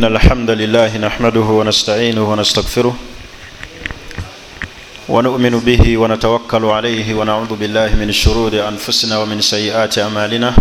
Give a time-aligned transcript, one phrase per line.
[0.00, 2.96] إن الحمد لله نحمده ونستعينه ونستغفره
[5.08, 10.54] ونؤمن به ونتوكل عليه ونعوذ بالله من شرور أنفسنا ومن سيئات أمالنا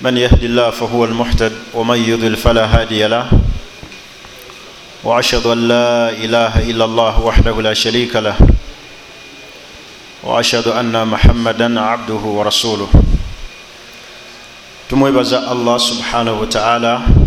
[0.00, 3.30] من يهد الله فهو المحتد ومن يضل فلا هادي له.
[5.04, 8.34] وأشهد أن لا إله إلا الله وحده لا شريك له.
[10.26, 12.90] وأشهد أن محمدا عبده ورسوله.
[14.90, 17.19] Tumwebaza allah subhanahu wataala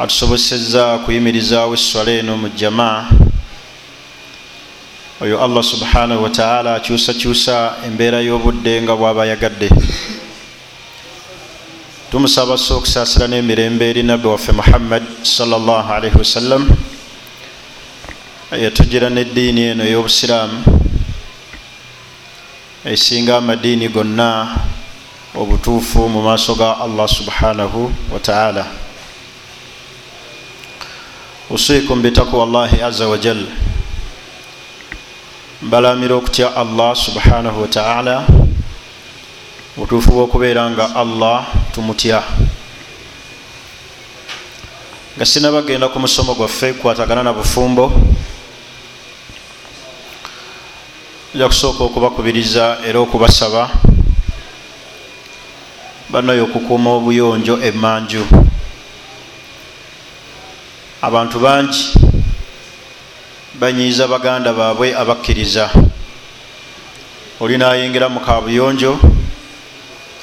[0.00, 3.08] atusoboseza kuyimirizaawo esswala eno mu jamaa.
[5.20, 9.68] Oyo allah subhanahu wataala akyusakyusa embeera y'obudde nga bwaba yagadde.
[12.10, 16.66] Tumusaba so okusaasira n'emirembe eri nabbi waffe muhammad salllah alaihi wasallam
[18.50, 20.58] yatugira n'eddiini eno ey'obusiraamu
[22.84, 24.58] esinga amadiini gonna
[25.36, 28.66] obutuufu mu maaso ga allah subhanahu wataala
[31.50, 33.46] usikum bitakwa llahi aza wajal
[35.62, 38.26] mbalamira okutya allah subhanahu wataala
[39.76, 42.22] butuufu bwokubeera nga allah tumutya.
[45.16, 47.92] Nga sinabagenda ku musomo gwaffe kukwatagana na bufumbo
[51.34, 53.70] ja kusooka okubakubiriza era okubasaba
[56.10, 58.49] banayo okukuuma obuyonjo emanju
[61.02, 61.94] abantu bangi
[63.54, 65.70] banyiiza baganda baabwe abakkiriza.
[67.40, 69.00] Oli nayingira mu kabuyonjo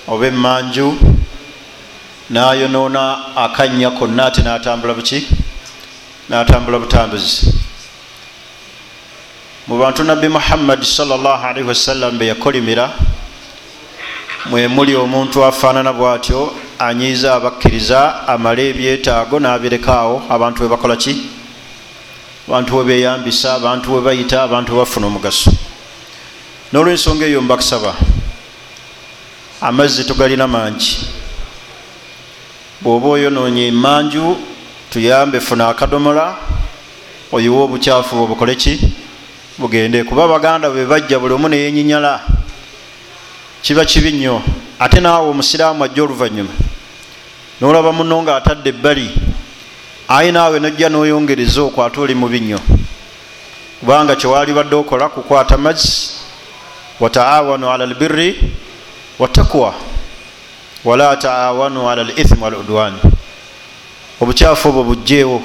[0.08, 0.98] oba emanju
[2.30, 5.28] nayonoona akanya konna ate natambula buki
[6.30, 7.54] natambula butambuzi.
[9.68, 12.94] Mu bantu nabbi muhammadi salllahalaihi wasallam beyakolimira
[14.46, 21.14] mwemuli omuntu afaanana bwatyo anyiiza abakkiriza amale ebyetaago n'abirekaawo abantu we bakola ki?
[22.48, 25.52] Abantu we beyambisa abantu we bayita abantu we bafuna omugaso.
[26.72, 27.96] N'olwensonga eyo mbakusaba
[29.62, 30.98] amazzi tugalina mangi.
[32.82, 34.38] Bw'oba oyonoonya emanju
[34.92, 36.38] tuyambe funa akadomola
[37.32, 38.80] oyiwe obukyafu obukole ki?
[39.58, 42.22] Bugende kuba abaganda bwe bajja buli omu neyenyinyala
[43.64, 44.42] kiba kibi nnyo.
[44.80, 46.67] Ate naawe omusiraamu ajja oluvanyuma
[47.62, 49.10] nolaba muno nga atadde ebbali
[50.08, 52.60] aye naawe nojja noyongereza okwate oli mubi nnyo
[53.80, 56.10] kubanga kyewali badde okola kukwata mazzi
[57.00, 58.54] wataawanu ala lbirri
[59.20, 59.74] watakwa
[60.86, 62.98] wala taawanu ala lithimu waludwani
[64.22, 65.42] obukyafu obwo bugjeewo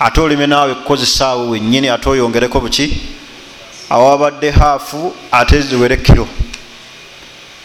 [0.00, 3.00] ate olime naawe kukozesaawe wenyini ate oyongereko buki?
[3.90, 6.28] Awabadde haafu ate ziwere kiro.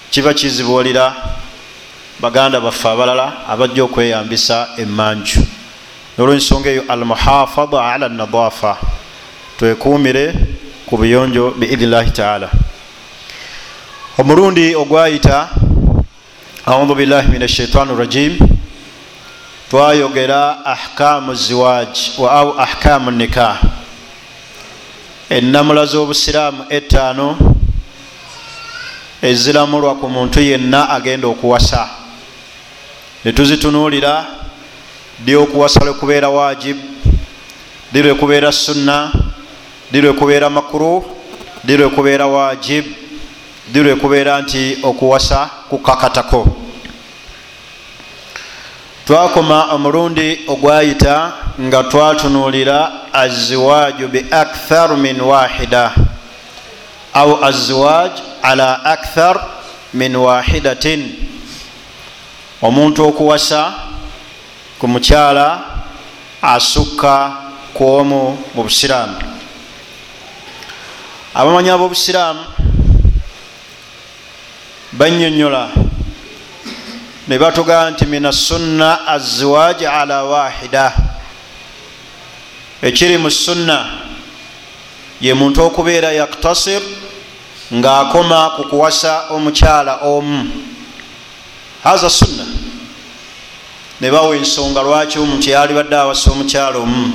[0.10, 1.16] Kiba kizibuulira
[2.20, 5.42] baganda baffe abalala abajja okweyambisa emanju
[6.18, 8.78] nolwensonga eyo almuhafada ala nadafa
[9.58, 10.34] twekuumire
[10.86, 12.50] ku buyonjo biidnillahi taala.
[14.18, 15.50] Omulundi ogwayita
[16.66, 18.38] audhu billahi min ashaitani rajim
[19.70, 23.58] twayogera ahkamu ziwaj au ahkamu nikah.
[25.30, 27.38] Enamula z'obusiraamu etaano
[29.22, 32.03] eziramulwa ku muntu yenna agenda okuwasa
[33.26, 34.26] netuzitunuulira
[35.20, 36.78] ddi okuwasa lwekubeera wajib
[37.92, 39.12] ddi lwekubeera sunna
[39.92, 41.06] ddi lwekubeera makuru
[41.64, 42.86] ddi lwekubeera wajib
[43.70, 46.58] ddi lwekubeera nti okuwasa kukakatako.
[49.08, 55.92] Twakoma omulundi ogwayita nga twatunuulira aziwaaju bi akthar min wahida
[57.14, 59.48] au aziwaaj ala akthar
[59.94, 61.33] min wahidatin
[62.64, 63.74] omuntu okuwasa
[64.80, 65.48] ku mukyala
[66.42, 67.16] asukka
[67.76, 69.20] ku omu mu busiraamu.
[71.36, 72.44] Abamanyi ab'obusiraamu
[74.96, 75.76] banyonyola
[77.28, 80.94] ne batugaa nti min assunna aziwaaj ala wahida
[82.82, 84.08] ekiri mu sunna
[85.20, 86.84] ye muntu okubeera yaktasir
[87.74, 90.73] ng'akoma ku kuwasa omukyala omu
[91.84, 92.46] haza sunna.
[94.02, 97.14] Ne bawa ensonga lwaki omuntu yali badde awasa omukyala omu.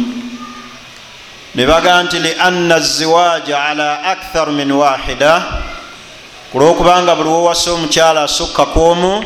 [1.55, 5.45] Ne baga nti lianna ziwaaja ala akthar min wahida
[6.53, 9.25] kulwokubanga buli wowasa omukyala asukka ku omu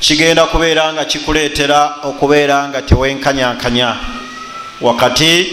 [0.00, 3.96] kigenda kubeera nga kikuleetera okubeera nga tewenkanyankanya.
[4.80, 5.46] Wakati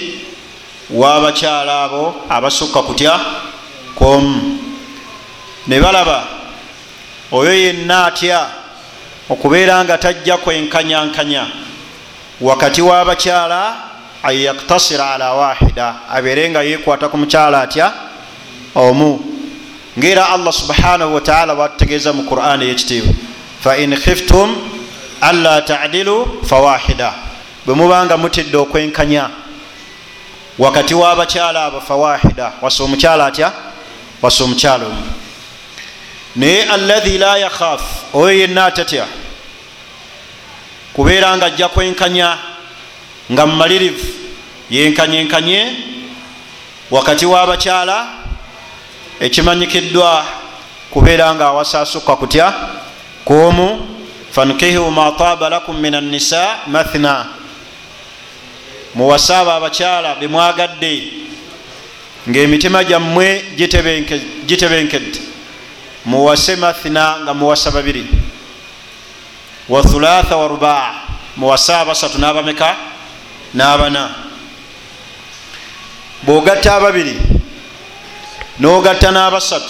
[0.89, 3.19] w'abakyala abo abasukka kutya
[3.95, 4.59] komu
[5.67, 6.34] ne balaba
[7.35, 8.47] oyo yenna atya
[9.29, 11.47] okubeera nga tajja kwenkanyankanya?
[12.41, 13.75] Wakati w'abakyala
[14.23, 17.93] an yaktasira ala wahida abeere nga yekwata ku mukyala atya?
[18.75, 19.19] Omu.
[19.99, 23.13] Ngaera allah subhanahu wataala bwatutegeeza mu quran eyekitiibwa
[23.63, 24.55] fain khiftum
[25.21, 27.13] anla tadilu fawahida
[27.65, 29.29] bwe mubanga mutidde okwenkanya
[30.59, 33.51] wakati w'abakyala abo fawahida wasa omukyala atya?
[34.21, 35.24] Wasa omukyala omu
[36.35, 37.81] naye alahi la yakhaf.
[38.13, 39.05] Oyo yenna atatya.
[40.93, 42.37] Kubeera nga ajja kwenkanya
[43.31, 44.07] nga mumalirivu
[44.69, 45.73] yenkanyenkanye
[46.91, 48.07] wakati w'abakyala
[49.19, 50.25] ekimanyikiddwa
[50.91, 52.53] kubeera nga awasaasukka kutya?
[53.25, 53.87] Kwomu
[54.31, 57.25] fankihu ma taaba lakum min annisa mathna.
[58.95, 61.03] Muwase abo abakyala bemwagadde
[62.29, 63.45] ngaemitima gyammwe
[64.45, 65.34] gitebenkedde
[66.05, 68.07] muwase mathna nga muwasa babiri.
[69.69, 70.93] Wa thulatha wa rubaa
[71.37, 72.75] muwase abasatu n'abameka
[73.53, 74.09] n'abana.
[76.23, 77.17] Bwogatta ababiri
[78.59, 79.69] nogatta n'abasatu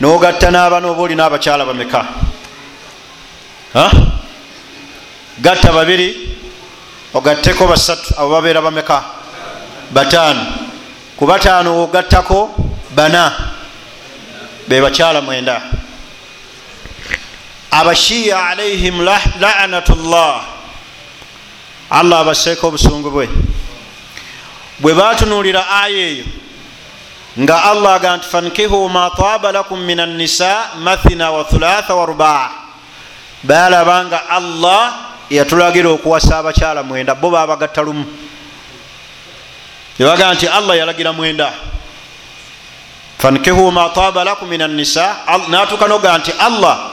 [0.00, 2.06] nogatta n'abana oba olina abakyala bameka.
[5.40, 6.36] Gatta babiri
[7.14, 9.04] ogatteko basatu abo babeera bameka
[9.90, 10.46] bataano.
[11.16, 12.54] Ku bataano ogattako
[12.94, 13.32] bana
[14.68, 15.62] be bakyala mwenda.
[17.70, 19.00] Abashiya alaihim
[19.40, 20.44] lanatu llah
[21.90, 23.28] allah abaseeko obusungu bwe.
[24.78, 26.24] Bwe batunuulira aya eyo
[27.38, 32.50] nga allah aga nti fankihu ma taaba lakum min annisa mathina wa thulatha wa rubaa.
[33.42, 34.94] Balaba nga allah
[35.30, 38.04] yatulagira okuwasa abakyala mwenda bo babagatta lumu.
[39.98, 41.52] Ebaga nti allah yalagira mwenda
[43.18, 45.16] fankihu ma taaba lakum min annisa
[45.48, 46.90] natuka noga nti allah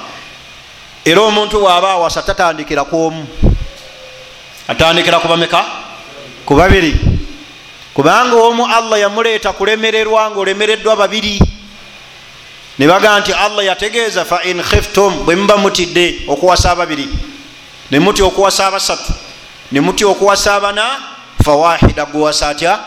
[1.06, 3.27] era omuntu waaba awasa tatandikira kwomu
[4.68, 5.66] atandikira kubameka
[6.45, 6.94] ku babiri.
[7.94, 11.39] Kubanga omu allah yamuleeta kulemererwa nga olemereddwa babiri.
[12.80, 17.10] Ne baga nti allah yategeeza fa in khiftum bwe muba mutidde okuwasa ababiri.
[17.92, 19.13] Ne mutya okuwasa abasatu.
[19.71, 21.00] Ne mutya okuwasa abana
[21.44, 22.80] fawahida guwasa atya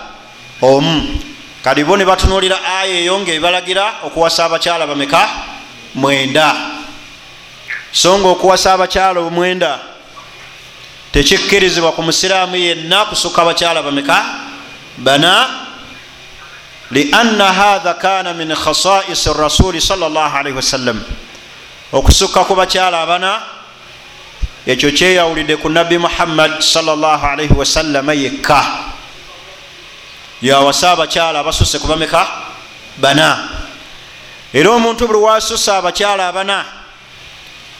[0.62, 1.08] omu
[1.64, 5.28] kali bo ne batunuulira aya eyo nga ebalagira okuwasa abakyala bameka
[5.94, 6.54] mwenda.
[7.92, 9.78] So nga okuwasa abakyala omwenda
[11.12, 14.24] tekikkirizibwa ku musiraamu yenna kusukka abakyala bameka
[14.98, 15.66] bana.
[16.90, 21.04] Lianna hatha kana min khasais rasuli salllahalaihi wasallam.
[21.92, 23.40] Okusukka ku bakyala abana
[24.68, 28.60] ekyo kyeyawulidde ku nabbi muhammad salllahalaihi wasallama yekka
[30.42, 32.26] yawasa abakyala abasusse kubameka
[32.96, 33.48] bana.
[34.52, 36.64] Era omuntu buli wasusse abakyala abana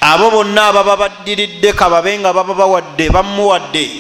[0.01, 3.91] abo bonna ababa baddiridde kababe nga baba bawadde bamuwadde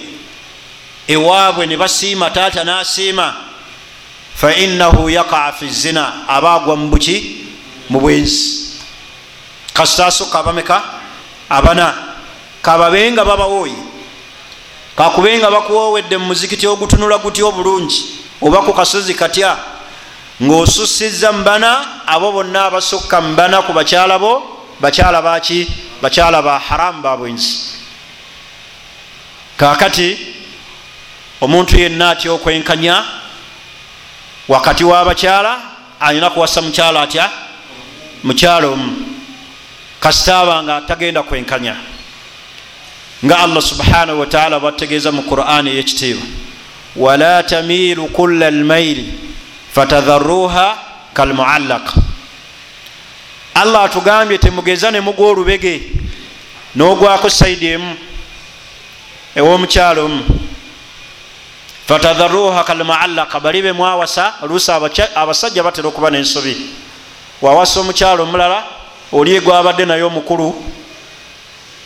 [1.08, 3.34] ewaabwe ne basiima taata n'asiima
[4.37, 7.46] fainahu yakaa fi zina aba agwa mu buki?
[7.88, 8.76] Mu bwensi
[9.72, 10.82] kasita asukka abameka
[11.49, 11.94] abana
[12.62, 13.75] kababe nga babawooyi
[14.96, 19.56] kakube nga bakuwoowedde mu muzikiti ogutunula gutya obulungi oba ku kasozi katya
[20.43, 24.43] ng'osussizza mubana abo bonna abasukka mubana ku bakyala bo
[24.81, 25.67] bakyala baki
[26.02, 27.79] bakyala ba haramu babwenzi
[29.57, 30.18] kakati
[31.40, 33.04] omuntu yenna atya okwenkanya?
[34.49, 35.61] Wakati w'abakyala
[36.00, 37.30] alina kuwasa mukyala atya?
[38.25, 38.97] Mukyala omu.
[40.00, 41.76] Kasita aba nga tagenda kwenkanya.
[43.25, 46.26] Nga allah subhanahu wataala bwategeeza mu qurani eyekitiibwa
[46.99, 49.14] wala tamiilu kulla lmaili
[49.75, 50.78] fatadharuha
[51.14, 51.93] kalmuallaka
[53.55, 55.83] allah atugambye temugeza ne mugwa olubege
[56.76, 57.97] n'ogwako saidi emu
[59.37, 60.25] ew'omukyalo omu
[61.88, 64.71] fatadharuha kalmuallaka bali be mwawasa oluusi
[65.14, 66.57] abasajja batera okuba n'ensobi
[67.43, 68.64] wawasa omukyalo omulala
[69.12, 70.64] oli egwabadde naye omukulu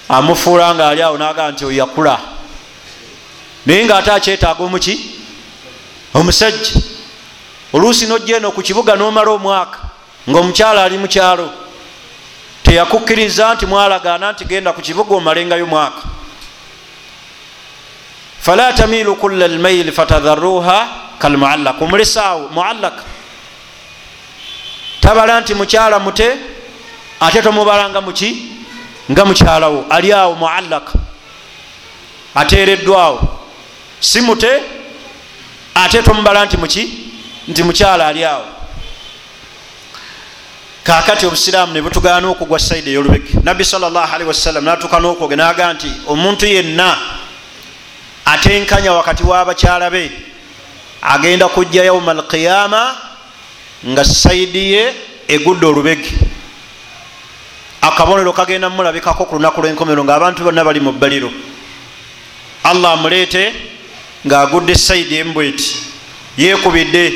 [0.08, 2.31] amufuula nga ali awo naga nti oyakula
[3.66, 4.94] naye ngaate akyetaaga omuki
[6.14, 6.80] omusajja.
[7.72, 9.78] Oluusi nojja eno ku kibuga n'omala omwaka
[10.28, 11.50] ngaomukyala ali mukyalo
[12.62, 16.02] teyakukkiriza nti mwalagaana nti genda ku kibuga omalengayo mwaka.
[18.40, 20.88] Fala tamiilu kulla lmaili fatadharuha
[21.18, 22.94] kalmuallak omulesaawo muallak
[25.00, 26.28] tabala nti mukyala mute
[27.20, 28.52] ate tomubala nga muki?
[29.10, 30.92] Nga mukyalawo ali awo muallak
[32.34, 33.41] ateereddwawo
[34.02, 34.50] si mute
[35.74, 36.90] ate tomubala nti muki
[37.48, 38.44] nti mukyala ali awo.
[40.84, 43.38] Kakati obusiraamu nebutugaana okugwa saidi eyolubege.
[43.42, 46.98] Nabbi salli wasallam natuka nokwoge naga nti omuntu yenna
[48.24, 50.10] atenkanya wakati wabakyala be
[51.02, 52.96] agenda kujja yauma alqiyama
[53.86, 54.94] nga saidi ye
[55.28, 56.10] egudde olubege.
[57.80, 61.30] Akabonero kagenda mulabikako ku lunaku lwenkomero ngaabantu bonna bali mu bbaliro.
[62.64, 63.71] Allah amuleete
[64.26, 65.76] ngaagudde saidi embweti
[66.38, 67.12] yekubidde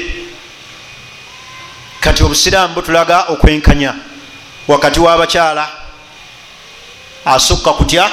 [2.00, 3.94] kati obusiraamu butulaga okwenkanya
[4.68, 5.68] wakati wabakyala
[7.24, 8.10] asukka kutya?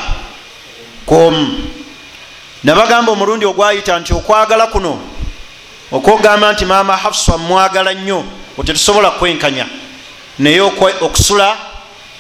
[1.05, 1.67] Kwomu.
[2.63, 4.99] Nabagamba omulundi ogwayita nti okwagala kuno
[5.91, 8.25] okwogamba nti maama hafsa mwagala nnyo
[8.57, 9.65] otetusobola kwenkanya.
[10.39, 10.61] Naye
[11.01, 11.57] okusula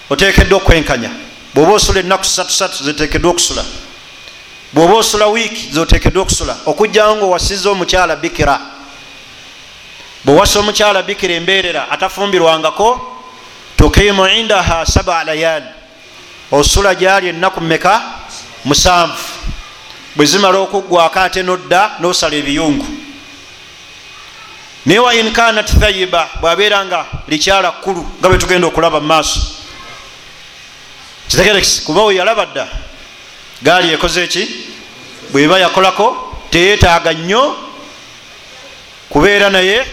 [0.09, 1.09] otekeddwa okwenkanya.
[1.53, 3.65] Bwoba osula ennaku satusatu zitekeddwa okusula
[4.73, 8.59] bwoba osula wiiki zotekeddwa okusula okugjawo nga owasiza omukyala bikira.
[10.25, 13.17] Bwewasa omukyala bikira embeerera atafumbirwangako
[13.77, 15.65] tukimu indaha saba layali
[16.51, 18.01] osula gyali ennaku meka
[18.65, 19.23] musanvu.
[20.15, 22.85] Bwe zimala okuggwako ate nodda nosala ebiyungu.
[24.85, 29.39] Naye wa inkanat thayiba bwabeera nga likyala kkulu nga bwe tugenda okulaba mu maaso.
[31.27, 32.67] Kitegerekisi kuba we yalaba dda
[33.63, 34.47] gaali ekoze eki
[35.31, 37.55] bweba yakolako teyetaaga nnyo
[39.09, 39.85] kubeera naye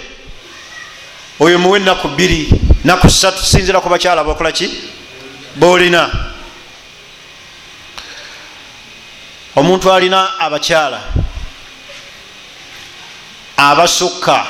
[1.41, 2.51] oyo muwe enaku bbiri
[2.85, 4.71] naku satu sinzira ku bakyala bakola ki?
[5.57, 6.11] Boolina
[9.57, 11.01] omuntu alina abakyala
[13.57, 14.47] abasukka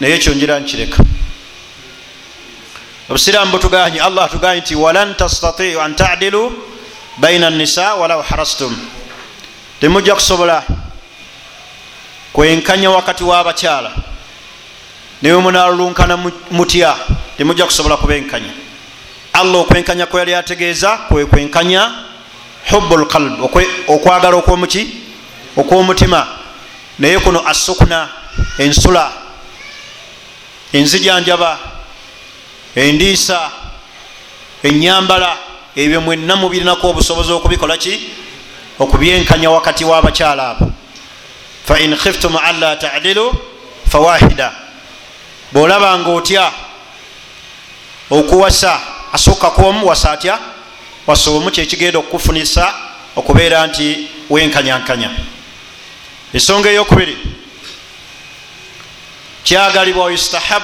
[0.00, 1.02] naye ekyo njira nkireka.
[3.08, 6.75] Obusiraamu butuganye allah atuganye nti walan tastatiu an tadilu
[7.16, 8.76] baina nisa walau harastum.
[9.80, 10.62] Temujja kusobola
[12.32, 13.92] kwenkanya wakati w'abakyala
[15.22, 16.16] niwe munalulunkana
[16.50, 16.96] mutya
[17.38, 18.50] temujja kusobola kubenkanya.
[19.32, 21.92] Allah okwenkanya kwe yali ategeeza kwekwenkanya
[22.70, 23.44] hubu lqalb
[23.88, 24.88] okwagala okwomuki
[25.56, 26.26] okwomutima.
[26.98, 28.08] Naye kuno asukuna
[28.58, 29.12] ensula
[30.72, 31.58] enzijanjaba
[32.74, 33.50] endiisa
[34.62, 35.36] enyambala
[35.76, 38.00] ebyo mwenna mubirinaku obusobozi okubikola ki?
[38.78, 40.72] Okubyenkanya wakati w'abakyala abo.
[41.66, 43.34] Fain khiftum anla tadilu
[43.88, 44.52] fawahida.
[45.52, 46.52] Bwolaba nga otya
[48.10, 48.80] okuwasa
[49.12, 50.38] asooka kwomuwasa atya?
[51.06, 52.74] Wasa omu kyekigenda okukufunisa
[53.16, 55.10] okubeera nti wenkanyankanya.
[56.32, 57.16] Ensonga eyokubiri.
[59.44, 60.62] Kyagalibwa yustahab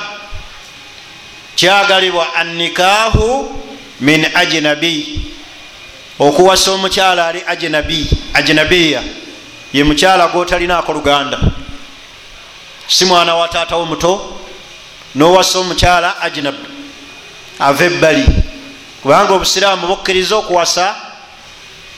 [1.56, 3.62] kyagalibwa annikahu
[4.02, 5.20] min ajnabi
[6.18, 9.02] okuwasa omukyala ali ajnabi ajnabiya
[9.72, 11.38] ye mukyala gotalinaako luganda.
[12.88, 14.38] Si mwana wa taatawo muto
[15.14, 16.54] nowasa omukyala ajnab
[17.58, 18.26] ava ebbali.
[19.02, 20.94] Kubanga obusiraamu bukkiriza okuwasa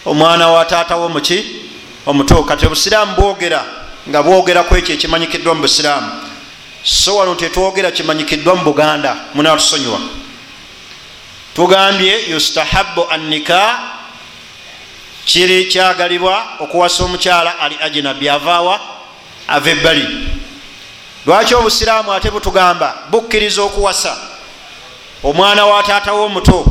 [0.06, 1.44] omwana wa taatawo muki
[2.06, 2.44] omuto.
[2.44, 3.64] Kati obusiraamu bwogera
[4.08, 6.10] nga bwogeraku ekyo ekimanyikiddwa mu busiraamu.
[6.82, 10.23] So wano tetwogera kimanyikiddwa mu buganda munatusonyiwa
[11.54, 13.78] tugambye yustahabu annika
[15.24, 18.80] kiri kyagalibwa okuwasa omukyala ali ajnabi avaawa
[19.48, 20.08] ava ebbali.
[21.26, 24.16] Lwaki obusiraamu ate butugamba bukkiriza okuwasa?
[25.22, 26.66] Omwana wa taatawo omuto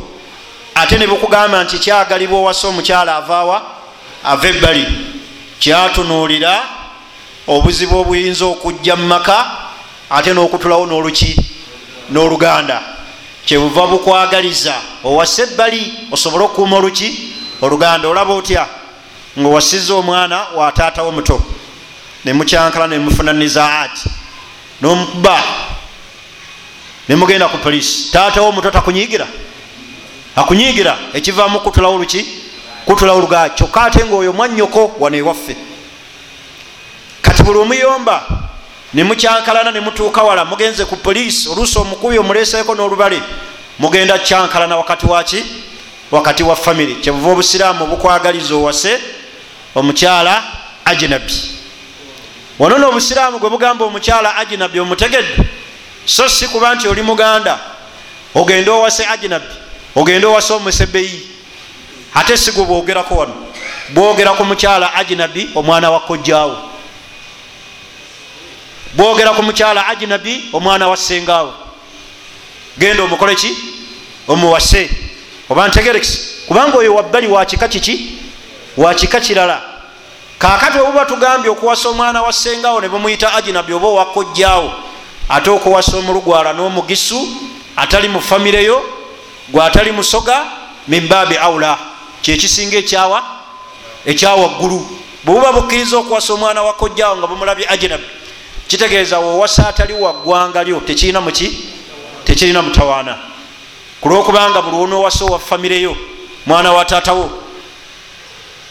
[0.75, 3.61] ate ne bukugamba nti kyagalibwa owasa omukyala avaawa
[4.23, 4.85] ava ebbali.
[5.59, 6.63] Kyatunuulira
[7.47, 9.51] obuzibu obuyinza okujja mu maka
[10.09, 11.35] ate n'okutulawo n'oluki
[12.11, 12.92] n'oluganda
[13.45, 17.33] kyebuva bukwagaliza owasa ebbali osobole okukuuma oluki?
[17.61, 18.67] Oluganda olaba otya?
[19.39, 21.41] Ngaowasiza omwana wa taatawo muto
[22.25, 24.09] nemukyankala nemufunaniza ati
[24.81, 25.43] nomukuba
[27.09, 29.27] nemugenda ku polisi taatawo omuto takunyigira
[30.35, 32.25] akunyigira ekivamu kutulawo luki
[32.85, 35.55] kutulawo luga kyokka ate ngaoyo mwanyoko wano ewaffe.
[37.21, 38.42] Kati buli omuyomba
[38.93, 43.21] nemukyankalana nemutuuka wala mugenze ku polisi oluusi omukubi omuleseeko n'olubale
[43.79, 45.43] mugenda kyankalana wakati waki
[46.11, 49.01] wakati wa famiry kyebuva obusiraamu obukwagaliza owase
[49.75, 50.43] omukyala
[50.85, 51.33] ajinabi.
[52.59, 55.37] Wano noobusiraamu gwe bugamba omukyala ajinabi omutegedde
[56.05, 57.59] so si kuba nti oli muganda
[58.35, 59.45] ogende owase ajinabi
[59.95, 61.29] ogende owase omusebeyi.
[62.13, 63.33] Ate si gwe bwogerako wano.
[63.89, 66.72] Bwogera ku mukyala ajinabi omwana wa kojjaawo
[68.93, 71.53] bwogera ku mukyala ajinabi omwana wa sengaawo.
[72.77, 73.57] Genda omukole ki?
[74.27, 74.89] Omuwase.
[75.49, 78.17] Oba ntegerekisi kubanga oyo wabbali wakika kiki?
[78.77, 79.61] Wakika kirala.
[80.39, 84.71] Kakati obuba tugambye okuwasa omwana wa sengawo ne bamuyita ajinabi oba owakojjaawo
[85.29, 87.27] ate okuwasa omulugwala n'omugisu
[87.75, 88.83] atali mu famireyo
[89.49, 90.45] gwe atali musoga
[90.87, 91.77] mimbabi aula
[92.21, 93.23] kyekisinga ekyawa?
[94.05, 94.99] Ekyawaggulu.
[95.23, 98.03] Bwebuba bukkiriza okuwasa omwana wa kojjawo nga bumulabye ajinabi
[98.67, 101.57] kitegeeza wowasa atali waggwanga lyo tekirina muki
[102.25, 103.17] tekirina mutawaana.
[104.01, 105.95] Kulwokubanga buli wonowasa owa famireyo
[106.45, 107.43] mwana wa taatawo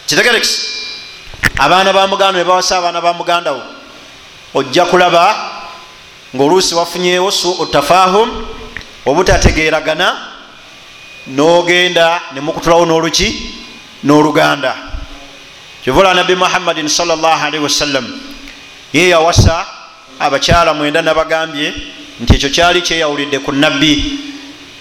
[0.07, 0.61] kitegerekisi
[1.59, 3.63] abaana ba muganda ne bawasa abaana ba mugandawo
[4.55, 5.51] ojja kulaba
[6.37, 8.47] ngaoluusi wafunyeewo suu tafahum
[9.07, 10.17] obutategeragana
[11.27, 13.55] nogenda nemukutulawo noluki
[14.05, 14.77] n'oluganda.
[15.85, 18.21] Kivula nabbi muhammadin salllahalihi wasallam
[18.93, 19.67] ye yawasa
[20.23, 21.75] abakyala mwenda nabagambye
[22.21, 23.95] nti ekyo kyali kyeyawulidde ku nabbi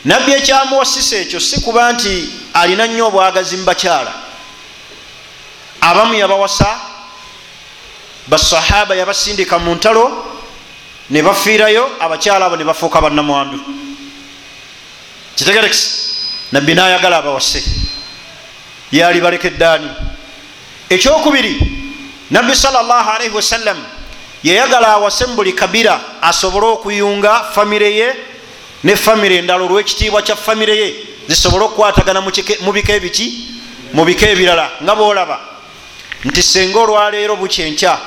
[0.05, 4.13] nabbi ekyamuwasisa ekyo si kuba nti alina nnyo obwagazi mu bakyala.
[5.81, 6.79] Abamu yabawasa
[8.27, 10.05] basahaba yabasindika mu ntalo
[11.09, 13.57] ne bafiirayo abakyala abo ne bafuuka bannamwandu.
[15.35, 15.89] Kitegerekisi
[16.51, 17.63] nabbi nayagala abawase.
[18.91, 19.89] Yali balekeddaani
[20.89, 21.55] ekyokubiri
[22.29, 23.77] nabbi salllahalaihi wasallam
[24.43, 28.15] yayagala awase mu buli kabira asobole okuyunga famire ye
[28.83, 30.95] ne famire endala olwekitiibwa kya famire ye.
[31.27, 32.21] Zisobole okukwatagana
[32.61, 33.47] mu bika ebiki
[33.93, 35.39] mu bika ebirala nga boolaba
[36.25, 37.97] nti senga olwaleero bukyenkya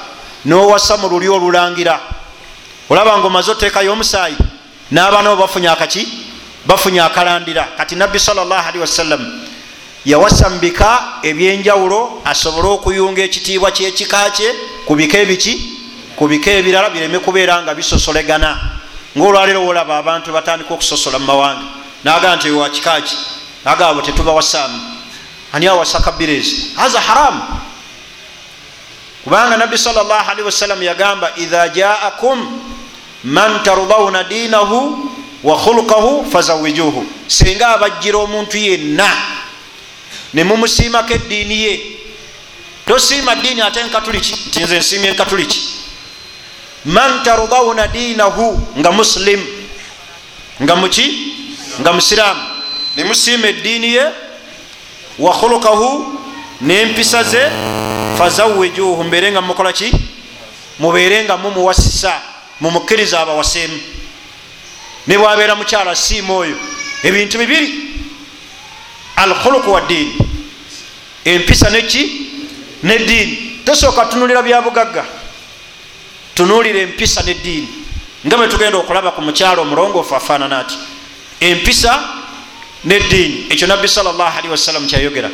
[0.45, 2.00] nowasa mu luli olulangira.
[2.91, 4.37] Olaba nga omaze oteekayo omusaayi
[4.91, 6.09] n'abaana bo bafunye akaki
[6.67, 7.69] bafunye akalandira.
[7.76, 9.23] Kati nabbi salllahalihi wasallam
[10.05, 14.53] yawasa mu bika ebyenjawulo asobole okuyunga ekitiibwa kyekika kye
[14.87, 15.74] ku bika ebiki
[16.16, 18.80] ku bika ebirala bireme kubeera nga bisosolegana.
[19.16, 21.62] Ngaolwaleero wolaba abantu batandika okusosola mu mawanga
[22.04, 23.16] nagaa nti wakikaki
[23.64, 24.80] agabo tetubawasaamu
[25.52, 27.42] ani awasa kabirezi haza haramu
[29.25, 32.61] kubanga nabbi salllahalihi wasallam yagamba idha jaakum
[33.25, 35.11] man tardawuna diinahu
[35.42, 37.06] wa khulukahu fazawijuhu.
[37.26, 39.11] Singa abajjira omuntu yenna
[40.35, 41.97] nemumusiimako eddiini ye
[42.87, 45.61] tosiima ddiini ate enkatuliki nti nze nsiimye enkatuliki
[46.85, 49.40] man tardawuna diinahu nga muslim.
[50.62, 51.35] Nga muki
[51.81, 52.40] nga musiraamu
[52.97, 54.05] nemusiima eddiini ye
[55.18, 56.18] wa khulukahu
[56.61, 57.51] nempisa ze
[58.18, 59.92] fazawijuhu mbeere nga mukola ki
[60.79, 62.20] mubeere nga mumuwasisa
[62.61, 63.81] mumukkiriza abawaseemu
[65.07, 66.57] ne bwabeera mukyala siima oyo
[67.03, 67.75] ebintu bibiri.
[69.16, 70.18] Alkhuluku wa ddiini
[71.25, 72.31] empisa neki
[72.83, 75.05] neddiini tosooka tunulira byabugagga
[76.35, 77.68] tunuulira empisa neddiini.
[78.27, 80.75] Nga bwe tugenda okulaba ku mukyalo omulongoofu afaanana ati
[81.40, 82.09] empisa
[82.85, 83.47] neddiini.
[83.51, 85.31] Ekyo nabbi salllahalihi wasallam kyayogera.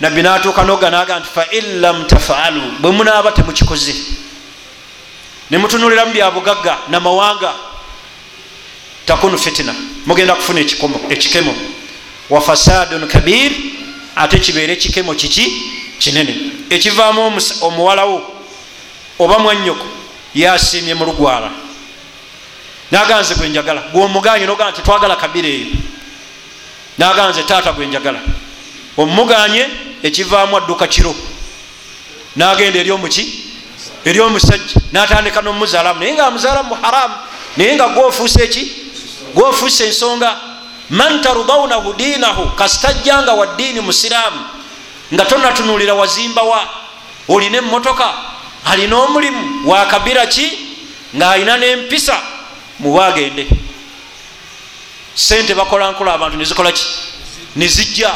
[0.00, 3.94] Nabbi natuuka noga naga nti fain lam tafaalu bwe munaaba temukikoze.
[5.50, 7.54] Nemutunuliramu byabugagga namawanga
[9.06, 9.74] takunu fitina.
[10.06, 10.60] Mugenda kufuna
[11.10, 11.54] ekikemo.
[12.30, 13.52] Wa fasadun kabir
[14.16, 15.62] ate kibeere ekikemo kiki?
[15.98, 16.36] Kinene.
[16.70, 18.22] Ekivaamu omuwalawo
[19.18, 19.86] oba mwanyoko
[20.34, 21.50] yasiimye mu lugwala
[22.90, 25.66] naganze gwenjagala gwomuganye nogaa nti twagala kabira eyo
[26.98, 28.20] naganze taata gwenjagala
[28.96, 29.68] omuganye
[30.02, 31.14] ekivaamu adduka kiro.
[32.36, 33.44] Nagenda eri omuki?
[34.04, 34.80] Eri omusajja.
[34.92, 36.00] Natandika nomuzaalamu.
[36.00, 37.14] Naye nga amuzaalamu muharamu
[37.56, 38.72] naye nga gwofuuse eki?
[39.34, 40.36] Gwofuuse ensonga
[40.90, 44.40] man tardaunahu diinahu kasitajjanga wa ddiini musiraamu.
[45.14, 46.68] Nga tonatunulira wazimbawa
[47.28, 48.14] olina emmotoka
[48.64, 50.58] alina omulimu wakabira ki?
[51.16, 52.22] Ng'alina n'empisa
[52.78, 53.46] mubagende
[55.14, 56.84] sente bakola nkola abantu nezikola ki?
[57.56, 58.14] Nezijja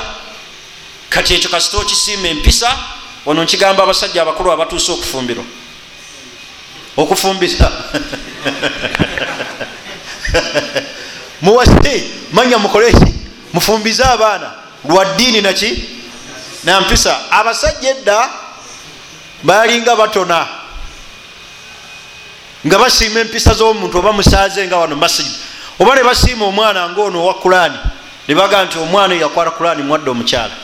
[1.08, 2.78] kati ekyo kasita okisiima empisa
[3.26, 5.44] ono nkigamba abasajja abakulu abatuuse okufumbirwa.
[6.96, 7.72] Okufumbisa
[11.42, 13.14] muwase manya mukoleki
[13.52, 14.52] mufumbize abaana.
[14.88, 15.84] Lwa ddiini naki
[16.64, 18.30] nampisa abasajja edda
[19.44, 20.46] balinga batona.
[22.66, 25.36] Nga basiima empisa z'omuntu oba musaaze nga wano masigi
[25.78, 27.78] oba ne basiima omwana ngaono owa kulaani
[28.28, 30.54] ne baga nti omwana yakwala kulaani mwadde omukyala.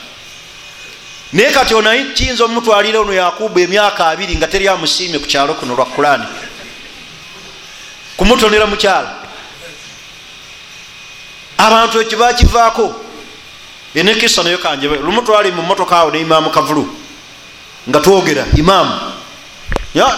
[1.33, 5.75] Naye kati ono kiyinza omutwalira ono yakuba emyaka abiri nga teri amusiimye ku kyalo kuno
[5.75, 6.25] lwa kulaani.
[8.17, 9.15] Kumutonera mukyala.
[11.57, 12.95] Abantu ekyo bakivaako.
[13.95, 14.87] Enekisa nayo kanje.
[14.87, 17.00] Lumu twali mu motoka awo ne imaamu kavulu
[17.89, 19.11] nga twogera imaamu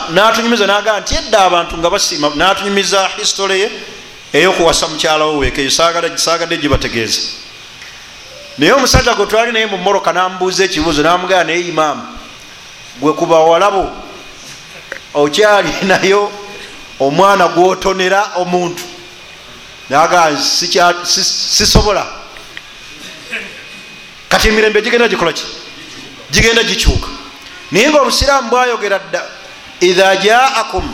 [0.10, 3.72] natunyumiza nagaa nti edda abantu nga basiima natunyumiza histole ye
[4.34, 5.72] eyokuwasa mukyalawo weekeyo
[6.16, 7.22] saagadde gibategeeza
[8.58, 12.04] naye omusajja gwe twali naye mu moroka namubuuza ekibuuzo namugaa naye imaamu
[13.02, 13.92] gwe kuba walabo
[15.14, 16.32] okyali nayo
[17.00, 18.84] omwana gwotonera omuntu.
[19.90, 20.38] Naga
[21.04, 22.06] sisobola.
[24.30, 25.44] Kati emirembe gigenda gikolaki
[26.32, 27.08] gigenda gikyuka
[27.72, 29.22] naye nga obusiraamu bwayogera dda
[29.80, 30.94] idha jaakum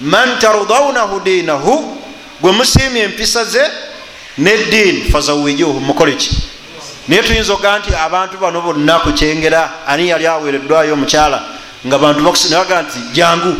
[0.00, 1.96] man tardaunahu diinahu
[2.40, 3.70] gwe musiimye empisa ze
[4.38, 6.30] neddiini fazawijuhu mukoleki
[7.08, 11.42] naye tuyinza okugaa nti abantu bano bonna kukyengera ani yali aweereddwayo omukyala
[11.86, 13.56] nga bantu bakusinaaga nti jangu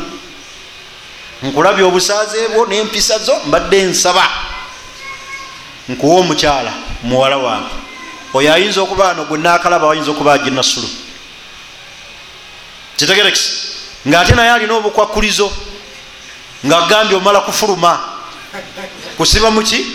[1.43, 4.25] nkulabya obusaaze bwo nempisa zo mbadde nsaba
[5.89, 7.75] nkuwa omukyala muwala wange.
[8.35, 10.89] Oyo ayinza okuba no gwe nakalaba ayinza okuba aginasulu
[13.01, 13.51] kitegerekisi
[14.09, 15.53] ngaate naye alina obukwakulizo
[16.67, 18.01] ngaagambye omala kufuluma.
[19.17, 19.87] Kusiba muki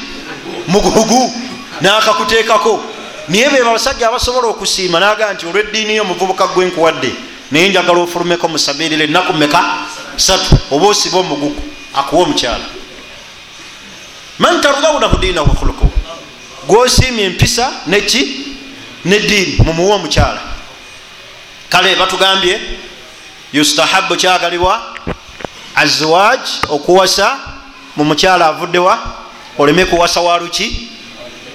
[0.68, 1.34] mugugu
[1.82, 2.84] nakakuteekako.
[3.28, 7.12] Naye beba abasajja abasobola okusiima naga nti olweddiini yo omuvubuka gwenkuwadde
[7.52, 9.62] naye njagala ofulumeko musabirire enaku meka
[10.16, 11.62] satu oba osiba omugugu
[11.94, 12.66] akuwa omukyala?
[14.40, 15.92] Man tardaunahu diinahu wakhulukuhu
[16.68, 18.22] gwosiimye empisa neki
[19.06, 20.42] neddiini mumuwa omukyala.
[21.70, 22.62] Kale batugambye
[23.56, 24.96] yustahabu kyagalibwa?
[25.76, 26.40] Azwaj
[26.70, 27.40] okuwasa
[27.96, 29.00] mu mukyala avuddewa
[29.58, 30.90] oleme kuwasa waluki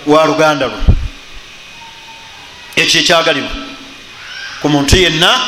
[0.06, 0.80] wa luganda lwe.
[2.76, 3.50] Ekyo ekyagalibwa
[4.62, 5.40] ku muntu yenna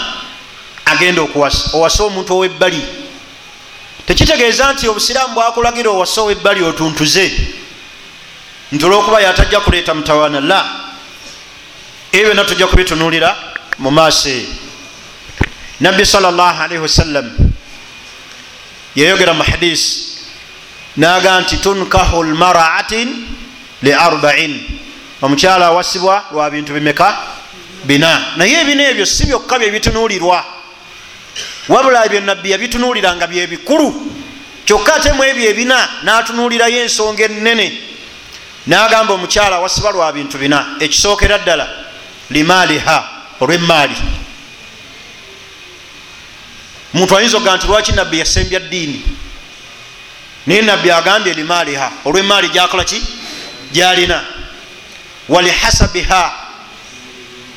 [0.84, 1.76] agenda okuwasa.
[1.76, 2.82] Owasa omuntu owebbali.
[4.06, 7.32] Tekitegeeza nti obusiraamu bwakulagira owasa owebbali otuntuze?
[8.72, 10.40] Nti olwokuba yatajja kuleeta mutawaana.
[10.40, 10.64] La!
[12.12, 13.36] Ebyo byonna tujja kubitunulira
[13.78, 14.61] mu maaso eyo
[15.80, 17.30] nabbi salllahalaihi wasallam
[18.96, 20.18] yayogera mu hadisi
[20.96, 23.08] naga nti tunkahu lmaraatin
[23.82, 24.60] li arbain.
[25.22, 27.16] Omukyala awasibwa lwa bintu bimeka
[27.84, 28.34] bina.
[28.36, 30.44] Naye ebina ebyo si byokka byebitunulirwa
[31.68, 34.12] wabula ebyo nabbi yabitunulira nga byebikulu
[34.64, 37.72] kyokka ate mu ebyo ebina natunulirayo ensonga enene
[38.66, 41.68] nagamba omukyala awasibwa lwa bintu bina ekisookera ddala
[42.30, 43.08] limaaliha
[43.40, 43.96] olwemaali
[46.94, 49.02] muntu ayinza oga nti lwaki nabbi yasembya ddiini?
[50.46, 53.02] Naye nabbi agambye limaaliha olwemaali gyakola ki?
[53.72, 54.24] Gyalina.
[55.28, 56.32] Walihasabiha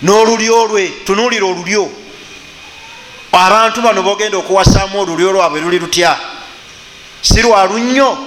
[0.01, 1.91] n'olulyo lwe tunuulira olulyo.
[3.31, 6.17] Abantu bano bogenda okuwasaamu olulyo lwabwe luli lutya?
[7.21, 8.17] Si lwalu nnyo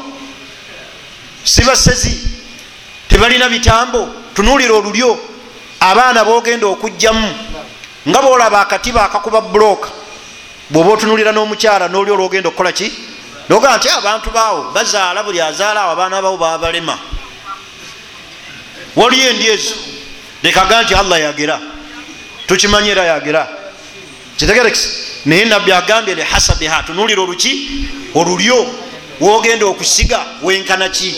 [1.45, 2.21] si basezi
[3.09, 4.09] tebalina bitambo?
[4.35, 5.19] Tunuulira olulyo.
[5.81, 7.35] Abaana bogenda okugjamu
[8.09, 9.89] nga boolaba akatiba akakuba bulooka
[10.71, 12.93] bwoba otunulira n'omukyala n'oli olwogenda okukola ki?
[13.49, 16.99] Nogaa nti abantu baawo bazaala buli azaala awo abaana bawo babalema
[18.97, 19.75] waliyo endi ezo.
[20.43, 21.61] Lekaga nti allah yagera.
[22.47, 23.49] Tukimanyi era yagera.
[24.37, 24.89] Kitegerekisi
[25.27, 27.89] naye nabbi agambye lehasabiha tunulira oluki?
[28.15, 28.67] Olulyo.
[29.21, 31.15] Wogenda okusiga wenkana ki?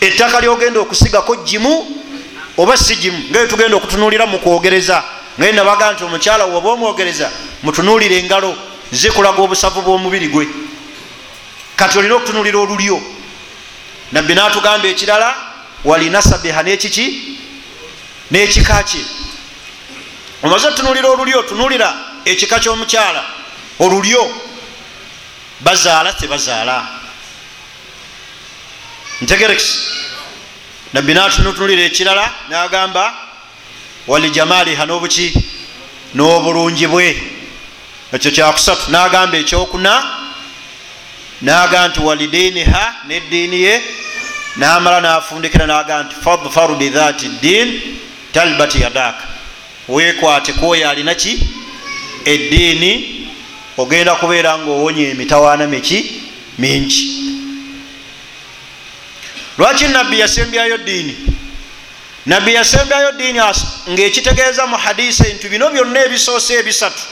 [0.00, 2.02] Ettaka lyogenda okusigako jimu
[2.58, 5.02] oba si jimu ngayo tugenda okutunulira mukwogereza
[5.38, 7.30] ngaye nabaga nti omukyala woba omwogereza
[7.62, 8.56] mutunulire engalo
[8.92, 10.46] zikulaga obusavu bwomubiri gwe.
[11.76, 13.02] Kati olina okutunulira olulyo.
[14.12, 15.34] Nabbi natugamba ekirala
[15.84, 17.38] walinasabiha nekiki?
[18.30, 19.00] Nekika kye.
[20.42, 21.94] Omaze otunulira olulyo tunulira
[22.24, 23.24] ekika kyomukyala.
[23.78, 24.34] Olulyo
[25.60, 26.86] bazaala tebazaala.
[29.20, 29.78] Ntegerekisi
[30.92, 33.14] nabbi natutunulira ekirala nagamba
[34.06, 35.34] walijamaliha nobuki?
[36.14, 37.37] N'obulungi bwe
[38.12, 38.90] ekyo kyakusatu.
[38.90, 40.04] Nagamba ekyokuna
[41.42, 43.82] naga nti walidiiniha neddiini ye.
[44.56, 47.80] Namala nafundikira naga nti fadfaru bidhati ddin
[48.32, 49.24] talbat yadaka
[49.88, 51.48] wekwate kwoyo alinaki
[52.24, 53.14] eddiini.
[53.76, 56.22] Ogenda kubeera nga owonye emitawaana miki?
[56.58, 57.14] Mingi.
[59.58, 61.16] Lwaki nabbi yasembyayo ddiini?
[62.26, 63.40] Nabbi yasembyayo ddiini
[63.90, 67.02] ngaekitegeeza mu hadisi nti bino byonna ebisoose ebisatu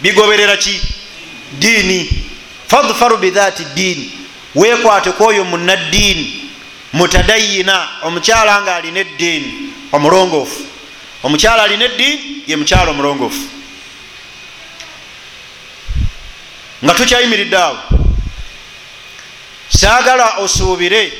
[0.00, 0.80] bigoberera ki?
[1.58, 2.24] Diini.
[2.68, 4.12] Fadfaru bidhati ddiini
[4.54, 6.50] wekwate kwoyo munaddiini
[6.92, 10.60] mutadayina omukyala nga alina eddiini omulongoofu.
[11.22, 13.48] Omukyala alina eddiini ye mukyala omulongoofu.
[16.84, 17.78] Nga tukyayimiridde awo.
[19.68, 21.12] Saagala osuubire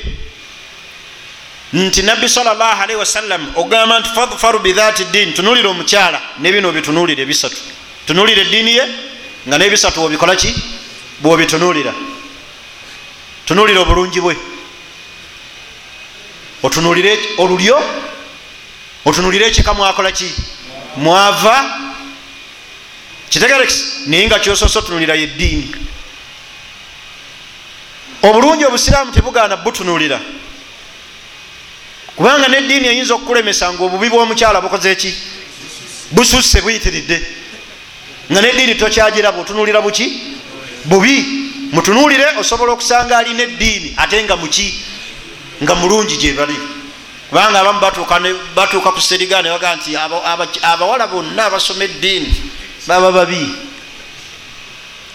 [1.73, 7.57] nti nabbi salllahalaihi wasallam ogamba nti fadfaru bidhati ddiini tunulire omukyala nebino bitunulire ebisatu
[8.05, 8.87] tunulire eddiini ye
[9.47, 10.55] nga nebisatu wobikola ki?
[11.19, 11.93] Bwobitunulira
[13.45, 14.35] tunulire obulungi bwe.
[16.63, 17.77] Otunulire olulyo?
[19.05, 20.31] Otunulire ekika mwakola ki?
[20.97, 21.85] Mwava?
[23.29, 25.75] Kitegerekisi naye nga kyosoose otunulira yeddiini
[28.23, 30.19] obulungi obusiraamu tebugaana butunulira
[32.15, 35.11] kubanga neddiini eyinza okukulemesa nga obubi bwomukyala bukoze eki
[36.11, 37.17] bususse buyitiridde
[38.31, 40.35] nga neddiini tokyagiraba otunulira buki?
[40.85, 41.45] Bubi.
[41.71, 44.73] Mutunulire osobola okusanga alina eddiini ate nga muki
[45.63, 46.55] nga mulungi gyebali
[47.29, 47.79] kubanga abamu
[48.55, 49.97] batuuka ku seriga nebaga nti
[50.61, 52.51] abawala bonna abasoma eddiini
[52.87, 53.49] baba babi.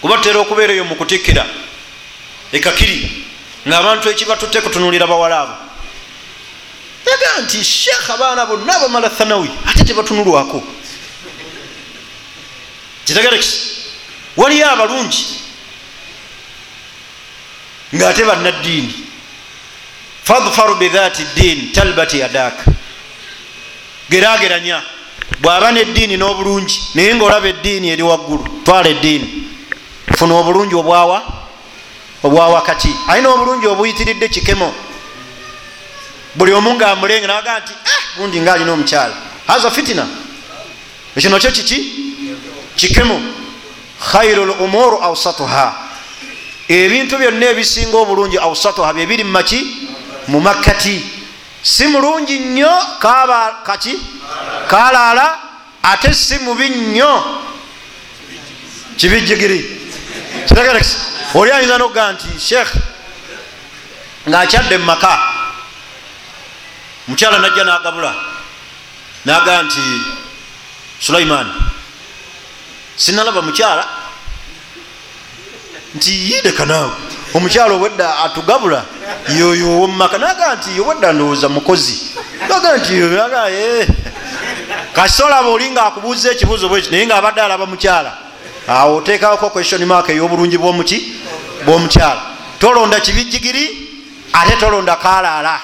[0.01, 1.45] Kuba tutera okubeera eyo mukutikkira
[2.51, 3.25] ekakiri
[3.67, 5.55] ngaabantu ekibatutte kutunulira bawala abo.
[7.07, 10.61] Yaga nti sheekh abaana bonna abamala thanawi ate tebatunulwako
[13.05, 13.59] kitegere kisi
[14.37, 15.25] waliyo abalungi
[17.95, 18.93] ngaate bannaddiini.
[20.23, 22.63] Fadfaru bidhati ddiini talbati yadaaka.
[24.09, 24.81] Gerageranya
[25.41, 29.47] bw'aba neddiini n'obulungi naye ngaolaba eddiini eri waggulu twala eddiini.
[30.17, 31.23] Funa obulungi obwawa
[32.23, 32.95] obwawakati.
[33.07, 34.73] Alina obulungi obuyitiridde kikemo.
[36.35, 37.73] Buli omu ngaamulenga naga nti
[38.17, 39.13] gundi nga alina omukyala.
[39.47, 40.07] Haza fitina.
[41.15, 42.00] Ekino kyo kiki
[42.75, 43.21] kikemo
[44.11, 45.73] khairu lumuru ausatuha
[46.67, 49.59] ebintu byonna ebisinga obulungi ausatuha byebiri mumaki
[50.27, 51.21] mumakkati
[51.61, 52.71] si mulungi nnyo
[53.63, 53.99] kaki?
[54.67, 55.39] Kalaala
[55.83, 57.41] ate si mubi nnyo.
[58.97, 59.81] Kibijigiri.
[60.47, 60.97] Kitegerekisa
[61.33, 62.71] oli ayinza nokuga nti sheekh
[64.29, 65.19] ngaakyadde mumaka
[67.07, 68.15] mukyala najja nagabula.
[69.25, 69.81] Naga nti
[70.99, 71.47] sulaiman
[73.01, 73.85] sinalaba mukyala?
[75.95, 76.91] Nti yideka naawe
[77.33, 78.85] omukyala obwedda atugabula
[79.37, 81.97] yoyo owomumaka naga nti obwedda ndowooza mukozi.
[82.49, 82.93] Naga nti
[84.93, 88.17] kasolaba oli nga akubuuza ekibuuzo bweki naye nga abadde alaba mukyala.
[88.67, 90.97] Awo otekawoko question mark ey'obulungi bwomuki
[91.65, 92.21] bwomukyala.
[92.59, 93.65] Tolonda kibijigiri
[94.33, 95.59] ate tolonda kalaala.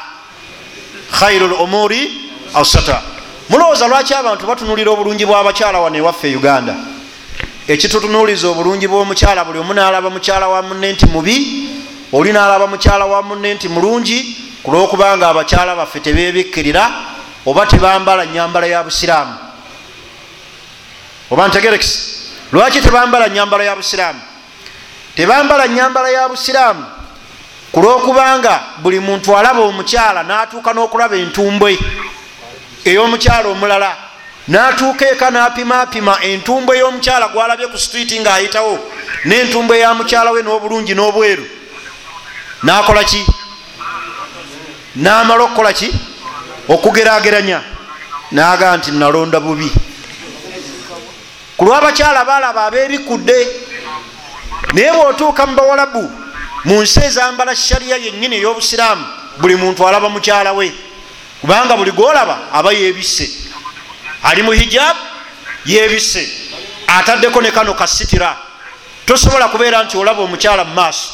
[1.12, 2.02] Khairu lumuri
[2.54, 3.02] ausata
[3.50, 6.76] mulowooza lwaki abantu batunulira obulungi bwabakyala wano ewaffe uganda
[7.68, 11.70] ekitutunuliza obulungi bwomukyala buli omu nalaba mukyala wa munne nti mubi
[12.14, 16.92] oli nalaba mukyala wa munne nti mulungi kulwokubanga abakyala baffe tebebikkirira
[17.46, 19.36] oba tebambala nyambala ya busiraamu.
[21.32, 22.00] Oba ntegerekisi
[22.52, 24.22] lwaki tebambala nyambala ya busiraamu?
[25.16, 26.86] Tebambala nyambala ya busiraamu
[27.72, 31.80] kulwokubanga buli muntu alaba omukyala natuuka n'okulaba entumbwe
[32.86, 34.07] ey'omukyala omulala
[34.48, 38.80] natuuka eka napimapima entumbwe ey'omukyala gwalabye ku streeti ngaayitawo
[39.26, 41.46] n'entumbwe ya mukyala we n'obulungi n'obweru.
[42.64, 43.26] Nakola ki?
[44.96, 45.92] Namala okukola ki?
[46.68, 47.62] Okugerageranya
[48.32, 49.72] naga nti nalonda bubi.
[51.58, 53.38] Ku lwabakyala balaba abebikudde
[54.74, 56.12] naye bwotuuka mu bawalabu
[56.66, 59.06] mu nsi ezambala shariya yennyini ey'obusiraamu
[59.40, 60.74] buli muntu alaba mukyala we
[61.42, 63.47] kubanga buli gwolaba aba yebisse
[64.24, 65.00] ali mu hijabu
[65.66, 66.30] yebisse.
[66.88, 68.38] Ataddeko ne kano kasitira.
[69.06, 71.10] Tosobola kubeera nti olaba omukyala mu maaso.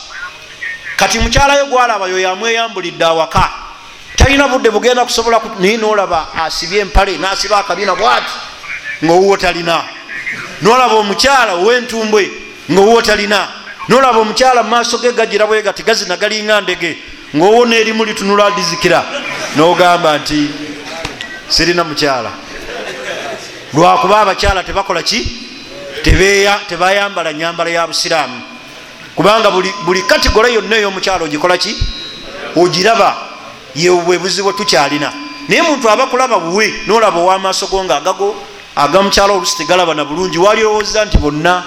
[0.98, 3.50] Kati mukyalayo gwalaba yo yamweyambulidde awaka.
[4.16, 8.34] Talina budde bugenda kusobola naye nolaba asibye empale nasiba akabina bwati
[9.04, 9.84] ngaowuwo talina.
[10.62, 12.32] Nolaba omukyala owentumbwe
[12.72, 13.48] ngaowuwo talina.
[13.88, 16.98] Nolaba omukyala mumaaso ge gagira bwega tigazina galinga ndege
[17.36, 19.04] ngaowo neerimu litunula dizikira
[19.56, 20.50] nogamba nti
[21.50, 22.32] sirina mukyala
[23.74, 25.50] lwakuba abakyala tebakola ki?
[26.68, 28.42] Tebayambala nyambala ya busiraamu.
[29.16, 31.76] Kubanga buli katigola yonna ey'omukyala ogikola ki?
[32.56, 33.16] Ogiraba
[33.76, 35.12] yebwe buzibu tukyalina.
[35.48, 38.36] Naye muntu aba kulaba buwe nolaba owamaaso go nga agago
[38.76, 41.64] agamukyala olusi tegalaba na bulungi walirowooza nti bonna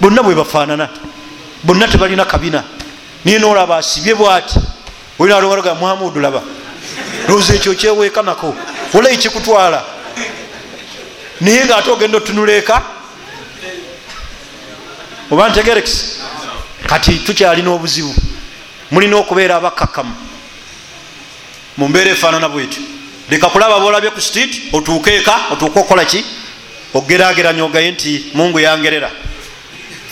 [0.00, 0.88] bonna bwe bafaanana
[1.62, 2.64] bonna tebalina kabina.
[3.24, 4.58] Naye nolaba asibye bwati
[5.18, 6.42] olinalowalaga muhamudu laba
[7.28, 8.54] lowooza ekyo kyeweekanako
[8.94, 9.84] olayi kikutwala
[11.40, 12.82] naye ngaate ogenda otunula eka
[15.30, 16.04] oba ntegerekisi
[16.86, 18.14] kati tukyalina obuzibu.
[18.90, 20.14] Mulina okubeera abakkakkamu
[21.76, 22.82] mu mbeera efaanana bwetyo
[23.30, 26.24] leka kulaba bolabye ku street otuuke eka otuuke okukola ki?
[26.94, 29.10] Ogerageranya ogaye nti mungu yangerera.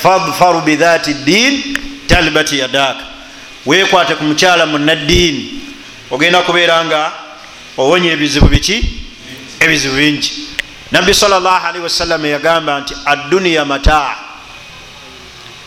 [0.02, 3.04] Fadfaru bidhati ddin talbati yadaaka.
[3.66, 5.60] Weekwate ku mukyala munaddiini
[6.10, 7.12] ogenda kubeera nga
[7.76, 8.76] owonya ebizibu biki?
[9.60, 10.48] Ebizibu bingi
[10.92, 14.14] nabbi salllahalihi wasallama yagamba nti adduniya mataa.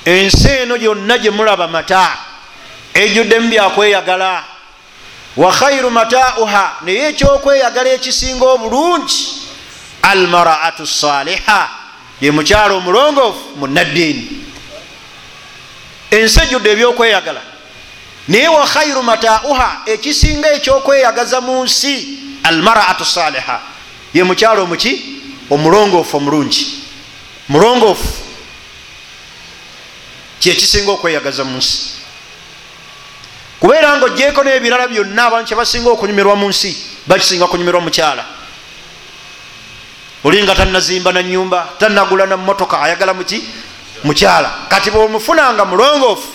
[0.06, 2.18] Ensi eno gyonna gye mulaba mataa
[2.94, 4.44] ejjuddemu byakweyagala.
[5.38, 9.28] Wa khairu matauha naye ekyokweyagala ekisinga obulungi
[10.02, 11.70] almaraatu saliha
[12.22, 14.46] ye mukyalo omulongoofu munaddiini
[16.12, 17.42] ensi ejjudde ebyokweyagala.
[18.28, 23.71] Naye wa khairu matauha ekisinga ekyokweyagaza mu nsi almaratu saliha
[24.14, 26.68] ye mukyalo omuki omulongoofu omulungi.
[27.50, 28.14] Mulongoofu.
[30.40, 31.78] Kyekisinga okweyagaza mu nsi.
[33.60, 36.76] Kubeera nga ogyeko n'ebirala byonna abantu kyebasinga okunyumirwa mu nsi
[37.08, 38.26] bakisinga kunyumirwa mukyala.
[40.24, 43.44] Oli nga tanazimba na nyumba tanagula na motoka ayagala muki
[44.04, 44.68] mukyala.
[44.70, 46.28] Kati bwomufunanga mulongoofu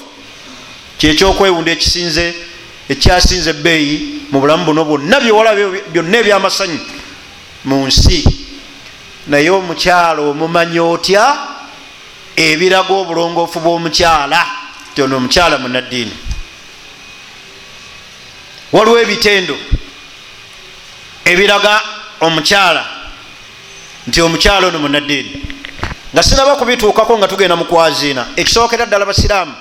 [0.99, 2.35] kyekyokwewunda ekisinze
[2.89, 5.55] ekyasinze ebbeeyi mu bulamu buno bwonna byewala
[5.91, 6.79] byonna ebyamasanyu
[7.67, 8.25] mu nsi.
[9.27, 11.25] Naye omukyala omumanya otya?
[12.37, 14.41] Ebiraga obulongoofu bw'omukyala.
[14.95, 16.27] Tyono omukyala munaddiini
[18.73, 19.57] waliwo ebitendo
[21.25, 21.81] ebiraga
[22.21, 22.85] omukyala
[24.07, 25.43] nti omukyala ono munaddiini
[26.13, 29.55] nga sinaba kubituukako nga tugenda mukwaziina ekisookera ddala basiraamu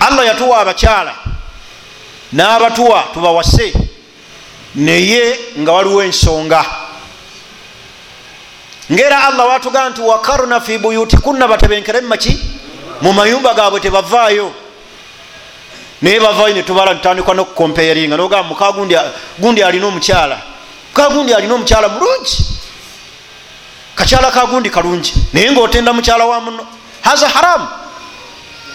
[0.00, 1.14] allah yatuwa abakyala
[2.32, 3.72] n'abatuwa tubawase
[4.74, 6.64] naye nga waliwo ensonga
[8.92, 12.38] ngaera allah watugaa nti wakarna fi buyutikunna batebenkere mumaki
[13.00, 14.52] mu mayumba gaabwe tebavaayo.
[16.02, 18.72] Naye bavayo netubala ntutandika nokukomperinga nogamba muka
[19.38, 20.38] gundi alina omukyala.
[20.90, 22.46] Muka gundi alina omukyala mulungi.
[23.94, 25.14] Kakyala kagundi kalungi.
[25.32, 26.66] Naye ngaotenda mukyala wa muno
[27.02, 27.68] haza haramu.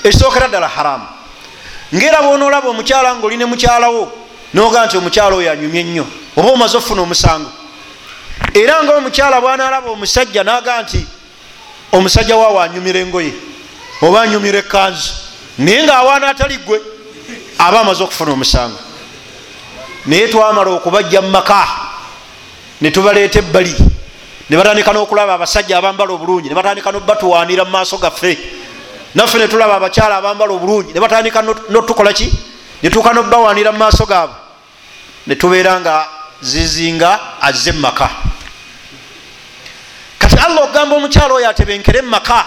[0.04, 1.08] Ekisookera ddala haramu.
[1.94, 4.12] Ngaera bwonaolaba omukyala nga oline mukyalawo
[4.54, 6.06] noga nti omukyala oyo anyumye nnyo
[6.38, 7.52] oba omaze okufuna omusango
[8.54, 11.06] era nga omukyala bwanalaba omusajja naga nti
[11.92, 13.34] omusajja waawe anyumira engoye
[14.02, 15.14] oba anyumira ekanzu
[15.58, 16.82] naye ngaawaana atali gwe
[17.58, 18.80] aba amaze okufuna omusango.
[20.06, 21.68] Naye twamala okubajja mumaka
[22.82, 23.76] netubaleeta ebbali
[24.50, 28.38] nebatandika nokulaba abasajja abambala obulungi nebatandika nobatuwanira mumaaso gaffe.
[29.16, 32.32] Naffe netulaba abakyala abambala obulungi nebatandika notukolaki
[32.84, 34.36] netuuka nobawanira mumaaso gaabwe
[35.28, 36.08] netubeera nga
[36.42, 38.10] zizinga azze mumaka
[40.38, 42.46] kati allah okugamba omukyala oyo atebenkere mumaka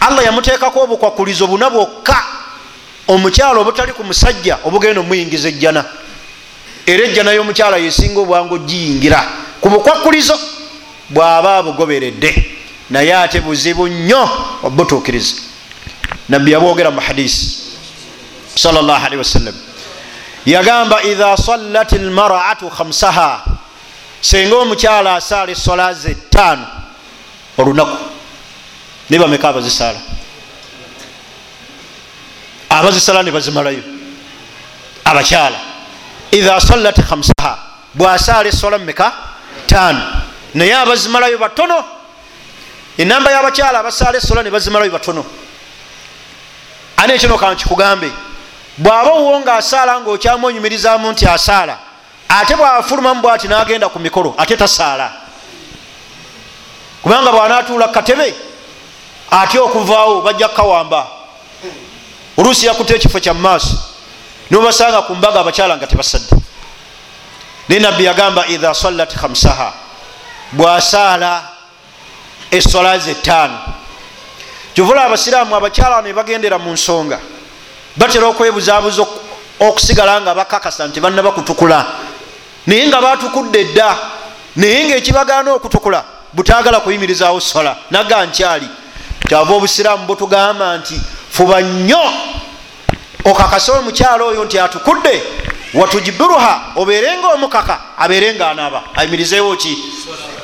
[0.00, 2.24] allah yamuteekako obukwakulizo buna bwokka.
[3.08, 5.84] Omukyala obutali ku musajja obugenda omuyingiza ejjana.
[6.86, 9.24] Era ejjana y'omukyala yesinga obwangu ogiyingira
[9.60, 10.38] ku bukwakulizo
[11.10, 12.58] bw'aba abugoberedde
[12.90, 14.28] naye ate buzibu nnyo
[14.62, 15.34] obutuukiriza
[16.28, 17.56] nabbi yabwogera mu hadisi
[18.54, 19.54] salli wasallam.
[20.46, 23.44] Yagamba idha sallat lmaratu khamsaha.
[24.20, 26.77] Senga omukyala asaala esola ze ttaano
[27.58, 27.96] olunaku
[29.10, 30.00] naye bameka abazisaala
[32.70, 33.82] abazisala ne bazimalayo
[35.04, 35.58] abakyala
[36.30, 37.58] idha sallat khamsaha.
[37.94, 39.12] Bwasaala esola mumeka
[39.66, 40.02] ttaano
[40.54, 41.84] naye abazimalayo batono
[42.98, 45.24] enamba y'abakyala abasaala esola ne bazimalayo batono
[46.96, 48.12] ani ekino kankikugambe
[48.78, 51.78] bw'aba owo nga asaala ngaokyamu onyumirizaamu nti asaala
[52.28, 54.34] ate bwafulumamu bwati nagenda ku mikolo.
[54.38, 55.12] Ate tasaala
[57.08, 58.34] kubanga bwanaatuula katebe
[59.30, 61.06] atya okuvaawo bajja kukawamba.
[62.36, 63.76] Oluusi yakuta ekifo kya mumaaso
[64.50, 66.36] nobasanga ku mbaga abakyala nga tebasadde.
[67.68, 69.72] Naye nabbi yagamba idha sallat khamsaha
[70.52, 71.42] bwasaala
[72.50, 73.58] esola ze ttaano.
[74.74, 77.18] Kyovula abasiraamu abakyala ne bagendera mu nsonga
[77.96, 79.06] batera okwebuzabuza
[79.60, 81.86] okusigala nga bakakasa nti banna bakutukula
[82.66, 83.96] naye nga batukudde dda
[84.56, 87.76] naye ngaekibagaana okutukula butagala kuyimirizaawo sola.
[87.90, 88.68] Naga nkyali
[89.28, 92.12] kyava obusiraamu butugamba nti fuba nnyo
[93.24, 95.22] okakase omukyalo oyo nti atukudde
[95.74, 98.82] watujibiruha obeerenga omukaka abeerenga anaaba.
[98.96, 99.78] Ayimirizeewo ki?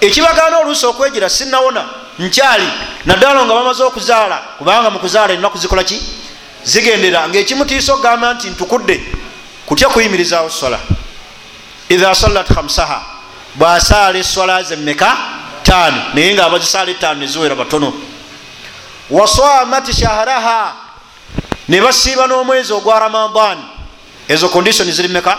[0.00, 1.84] Ekibagaana oluusi okwegira sinawona
[2.18, 2.68] nkyali
[3.06, 6.02] naddala nga bamaze okuzaala kubanga mukuzaala enaku zikola ki?
[6.64, 7.28] Zigendera.
[7.28, 9.02] Ngaekimutiisa okugamba nti ntukudde
[9.66, 10.78] kutya kuyimirizaawo sola?
[11.88, 13.02] Idha sallat khamsaha
[13.54, 15.16] bwasaala eswala zemmeka
[15.64, 17.92] taano naye nga abazisaala etaano neziwera batono.
[19.10, 20.74] Wasamat shahraha
[21.68, 23.58] ne basiiba n'omwezi ogwa ramadan
[24.28, 25.38] ezo kondisoni ziri meka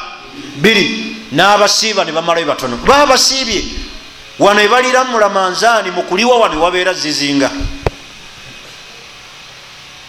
[0.55, 2.77] biri n'abasiiba ne bamalayo batono.
[2.77, 3.63] Baba basiibye
[4.39, 7.51] wano ebalira mu ramanzani mukuliwa wano wabeera zizinga.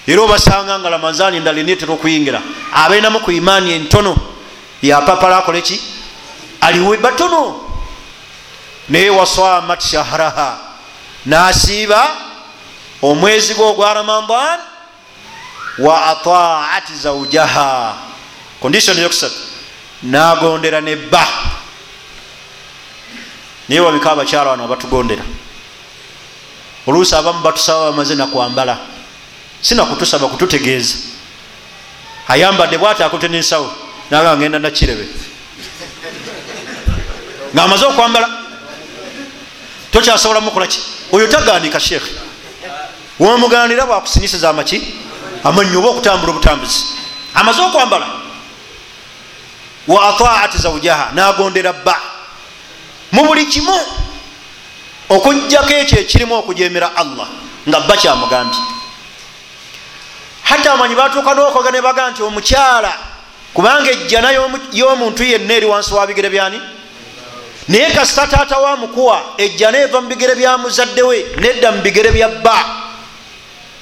[0.07, 2.43] Era obasanga nga ramanzani endala enetera okuyingira.
[2.73, 4.17] Abeinamu ku imaani entono.
[4.83, 5.81] Yapapala akole ki?
[6.61, 7.66] Aliwe batono
[8.89, 10.59] naye wasamat shahraha
[11.27, 12.11] nasiiba
[13.03, 14.61] omwezi gwe ogwa ramadan
[15.79, 17.95] wa ataat zaujaha
[18.61, 19.35] kondisoni yokusatu.
[20.03, 21.29] Nagondera nebba
[23.69, 25.23] naye wabika abakyala wano abatugondera.
[26.87, 28.79] Oluusi abamu batusaba bamaze nakwambala
[29.61, 30.95] sinakutusaba kututegeeza.
[32.29, 33.73] Ayambadde bwati akute nensawo
[34.11, 35.09] naga ngenda nakirebe.
[37.55, 38.29] Ngaamaze okwambala
[39.97, 40.81] tokyasobola mukolaki
[41.13, 42.11] oyo taganika sheekhe
[43.19, 44.95] womuganira bwakusinisiza amaki
[45.45, 46.85] amanyi oba okutambula obutambuzi.
[47.35, 48.07] Amaze okwambala
[49.89, 52.01] wa ataati zaujaha nagondera bba.
[53.13, 53.81] Mu buli kimu
[55.09, 57.29] okugjako ekyo ekirimu okujemera allah
[57.69, 58.61] nga bba kyamugambye.
[60.43, 62.93] Hatta amanyi batuuka nokoga ne baga nti omukyala
[63.55, 64.31] kubanga ejjana
[64.73, 66.76] y'omuntu yenna eri wansi wa bigere byani
[67.69, 72.65] naye kasita taata wamukuwa ejjana eva mu bigere bya muzaddewe nedda mu bigere bya bba.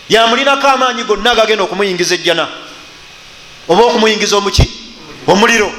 [0.09, 2.49] Yamulinako amaanyi gonna agagenda okumuyingiza ejjana.
[3.69, 4.71] Oba okumuyingiza omuki?
[5.27, 5.73] Omuliro.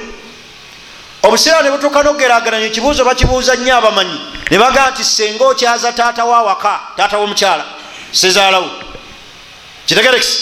[1.23, 4.19] Obuseera ne butuuka nokugerageranya ekibuuzo bakibuuza nnyo abamanyi.
[4.51, 7.65] Ne baga nti senga okyaza taata wawaka taata womukyala
[8.11, 8.69] sezaalawo
[9.85, 10.39] kitegerekisi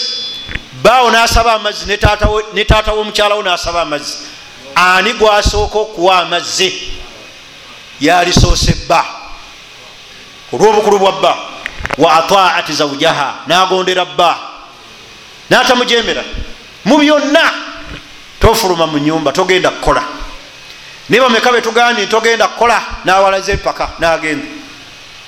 [0.82, 1.86] baawo nasaba amazzi
[2.54, 4.16] ne taata womukyalawo nasaba amazzi.
[4.74, 6.94] Ani gwasooka okuwa amazzi
[8.00, 9.04] yalisoose bba
[10.52, 11.36] olwobukulu bwa bba
[11.98, 14.38] wa ataati zaujaha nagondera bba.
[15.50, 16.24] Natamujemera
[16.84, 17.52] mu byonna
[18.40, 20.02] tofuluma mu nyumba togenda kukola.
[21.08, 24.46] Naye bameka betugambye togenda kukola nawalaza empaka nagenda.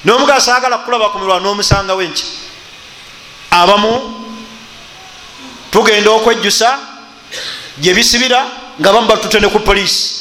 [0.05, 2.25] Nomugasa agala kukulaba kumirwa nomusangawo enki
[3.51, 4.25] abamu
[5.71, 6.79] tugenda okwejjusa
[7.79, 8.47] gyebisibira
[8.81, 10.15] nga bamu batutene ku poliisi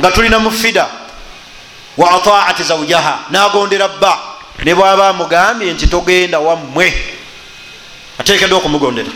[0.00, 0.86] nga tulina mufida
[1.98, 4.18] wa ataati zaujaha nagondera bba.
[4.64, 6.94] Ne bwaba amugambye nti togenda wammwe.
[8.18, 9.10] Atekedwa okumugondera.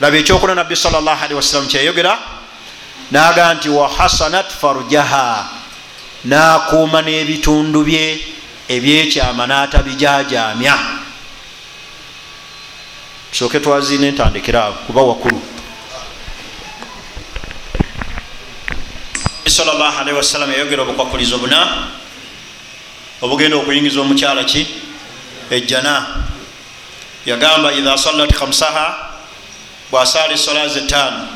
[0.00, 2.18] Laba ekyokuna nabbi salli wasalamu kyeyogera
[3.10, 5.48] naga nti wahasanat farujaha
[6.24, 8.20] nakuuma n'ebitundu bye
[8.68, 10.78] ebyekyama n'atabijajamya
[13.30, 15.40] tusooke twaziina entandikira kuba wakulu
[19.50, 21.88] salli wasalama yayogera obukwakulizo buna.
[23.22, 24.66] Obugenda okuyingiza omukyala ki?
[25.50, 26.06] Ejjana.
[27.26, 29.08] Yagamba idha salat khamsaha
[29.90, 31.28] bwasaala esola ze ttaano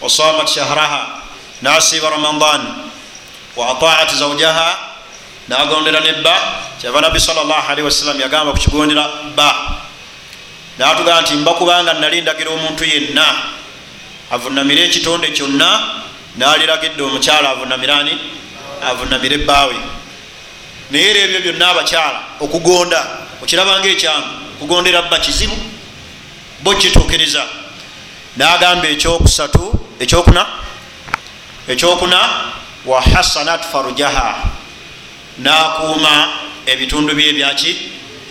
[0.00, 1.22] wasamat shahraha
[1.62, 2.60] nasiba ramadan
[3.56, 4.78] wa ataat zaujaha
[5.48, 6.34] nagondera nebba
[6.80, 9.54] kyava nabbi salli wasalam yagamba kukigondera bba.
[10.78, 13.24] Natugamba nti mbakubanga nali ndagira omuntu yenna
[14.30, 15.80] avunamire ekitonde kyonna
[16.36, 18.18] naliragidde omukyala avunamirani
[18.82, 19.76] avunamire ebbaawe.
[20.90, 23.00] Naye era ebyo byonna abakyala okugonda
[23.42, 25.56] okirabanga ekyangu okugondera bba kizibu
[26.62, 27.44] bo kituukiriza.
[28.36, 29.64] Nagamba ekyokusatu
[30.00, 30.46] ekyokuna
[31.68, 32.18] ekyokuna
[32.86, 34.28] wa hasanat farujaha.
[35.38, 36.32] Nakuuma
[36.66, 37.72] ebitundu bye ebyaki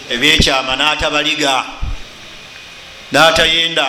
[0.09, 1.63] ebyekyama natabaliga
[3.11, 3.87] natayenda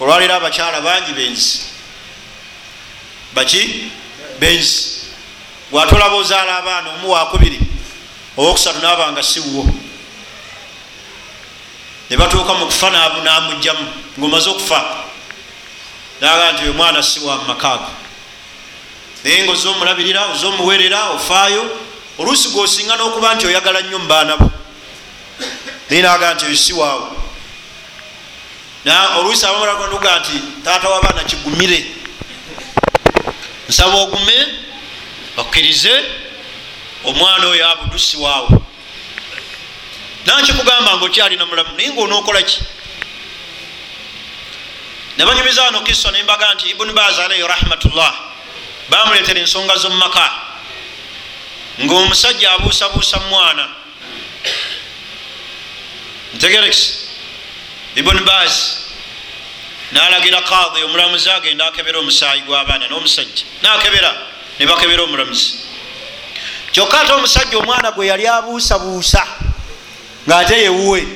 [0.00, 1.75] olwaliro abakyala bangi benzi
[3.36, 3.90] baki?
[4.40, 4.90] Benzi
[5.70, 7.60] bwatolaba ozaala abaana omu wakubiri
[8.36, 9.68] owokusatu nabanga siwo
[12.10, 13.86] nebatuuka mukufa namugjamu
[14.18, 14.84] ngaomaze okufa.
[16.20, 17.90] Naga nti omwana siwa mumakaago
[19.24, 21.64] naye nga oza omulabirira oza omuwerera ofaayo
[22.18, 24.50] oluusi gwosinga nokuba nti oyagala nnyo mubaanabo
[25.90, 27.16] naye naga nti oyo siwaawo
[29.18, 30.32] oluusi abamulaga nti
[30.64, 31.95] taata wabaana kigumire
[33.68, 34.46] nsaba ogume
[35.36, 36.04] okkirize
[37.04, 38.48] omwana oyo abudusi waawe.
[40.26, 42.60] Nankikugamba nga okyalina mulamu naye nga onookolaki
[45.16, 48.14] nabanyumiza wano kisa nembaga nti ibuni baz alaihi rahmatullah
[48.88, 50.32] bamuletera ensonga zomumaka
[51.80, 53.68] ngaomusajja abuusabuusa mwana.
[56.34, 56.92] Ntegerekisi
[57.96, 58.52] ibuni baz
[59.92, 63.44] nalagira kadi omulamuzi agenda akebera omusaayi gwabaana nomusajja.
[63.62, 64.14] Nakebera
[64.58, 65.54] nebakebera omulamuzi
[66.72, 69.26] kyokka ate omusajja omwana gwe yali abuusabuusa
[70.28, 71.06] ngaate yewuwe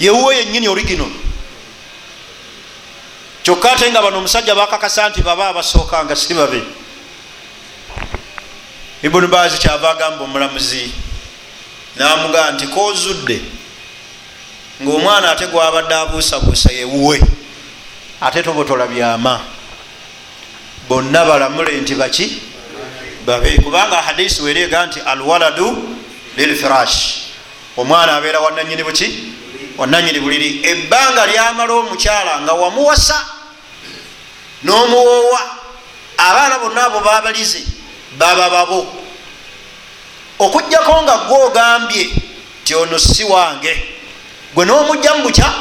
[0.00, 1.10] yewuwe yenyini origino
[3.42, 6.62] kyokka ate nga bano omusajja bakakasa nti baba abasooka nga si babe.
[9.02, 10.92] Ibuni baazi kyava agamba omulamuzi
[11.96, 13.40] namugaa nti kozudde
[14.82, 17.20] ngaomwana ate gwabadde abuusabuusa yewuwe
[18.20, 19.40] ate tobotola byama.
[20.88, 22.42] Bonna balamule nti baki?
[23.26, 25.96] Babe kubanga hadisi werega nti alwaladu
[26.36, 27.18] lilfirash.
[27.76, 29.18] Omwana abeera wananyini buki?
[29.78, 30.60] Wananyini buliri.
[30.64, 33.26] Ebbanga lyamala omukyala nga wamuwasa
[34.64, 35.40] n'omuwoowa
[36.16, 37.62] abaana bonna abo babalize
[38.18, 38.86] baba babo.
[40.38, 42.10] Okugjako nga gwe ogambye
[42.64, 43.91] ti ono si wange
[44.54, 45.52] gwe n'omujja mu bukya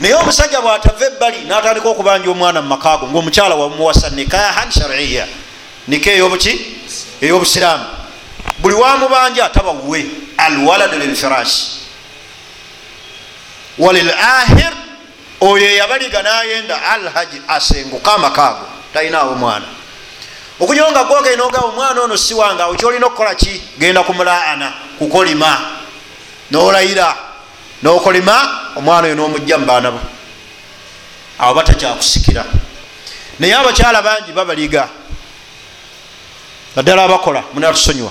[0.00, 5.26] naye omusajja bwatava ebbali natandika okubanja omwana mumakaago ngaomukyala wamuwasa nikahan shariya
[5.88, 6.76] nika eyobuki?
[7.20, 7.84] Eyobusiraamu.
[8.58, 10.06] Buli wamubanja tabawuwe
[10.36, 11.66] alwaladu lilfirashi
[13.78, 14.72] walilahir
[15.40, 19.64] oyo eyabaliga nayenda alhaji asenguka amakaago talinawo mwana.
[20.60, 23.62] Okunyonga gwogenda oga omwana ono siwanga awo kyolina okukola ki?
[23.78, 25.60] Genda kumulaana kukolima
[26.50, 27.16] nolayira
[27.84, 30.00] nokolima omwana oyo nomujja mubaana bo.
[31.38, 32.44] Awo batakyakusikira.
[33.38, 34.88] Naye abakyala bangi babaliga.
[36.76, 38.10] Naddala abakola munatusonyiwa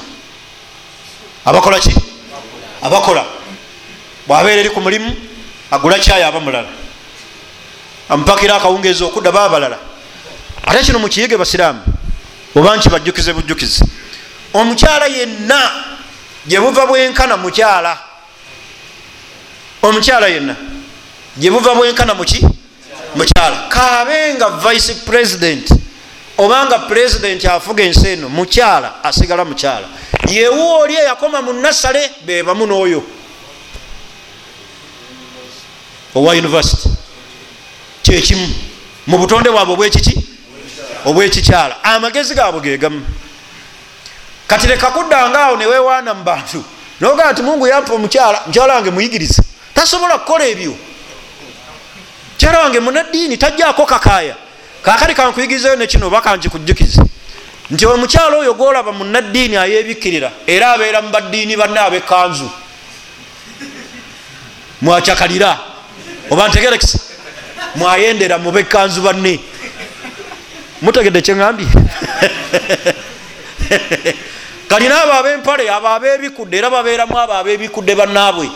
[1.46, 1.96] abakola ki?
[2.82, 3.26] Abakola.
[4.28, 5.16] Bwabeera eri ku mulimu
[5.72, 6.70] agula kyayo aba mulala.
[8.10, 9.78] Amupakira akawungeezi okudda babalala
[10.66, 11.82] ate kino mukiyege basiraamu
[12.56, 13.84] oba nkibajjukize bujjukizi
[14.54, 15.72] omukyala yenna
[16.46, 17.98] gyebuva bwenkana mukyala
[19.84, 20.56] omukyala yenna
[21.38, 22.48] gyebuva bwenkana muki
[23.16, 25.70] mukyala kabenga vice president
[26.38, 29.88] obanga president afuga ensi eno mukyala asigala mukyala.
[30.28, 33.04] Yewuwa oli eyakoma mu nasale bebamu n'oyo.
[36.16, 36.90] Owa university.
[38.04, 38.48] Kyekimu
[39.08, 40.28] mu butonde bwabwe obwekiki
[41.06, 43.06] obwekikyala amagezi gaabwe gegamu
[44.48, 46.64] kati leka kuddangaawo newewaana mu bantu.
[47.02, 50.76] Nogaa nti mungu yampa omukyala mukyala wange muyigiriza tasobola kukola ebyo.
[52.44, 54.36] Mukyala wange munaddiini tajjaako kakaaya.
[54.84, 57.02] Kakati kankuyigirizayo nekino oba kankikujjukize
[57.72, 62.50] nti omukyala oyo gwolaba munaddiini ayebikkirira era abeera mu baddiini banne abekanzu
[64.82, 65.58] mwacakalira
[66.30, 67.00] oba ntegerekisa
[67.76, 69.40] mwayendera mubekanzu banne.
[70.82, 71.68] Mutegedde kyeŋambye
[74.68, 78.50] kalina abo abempale abo abebikudde era babeeramu abo abebikudde bannaabwe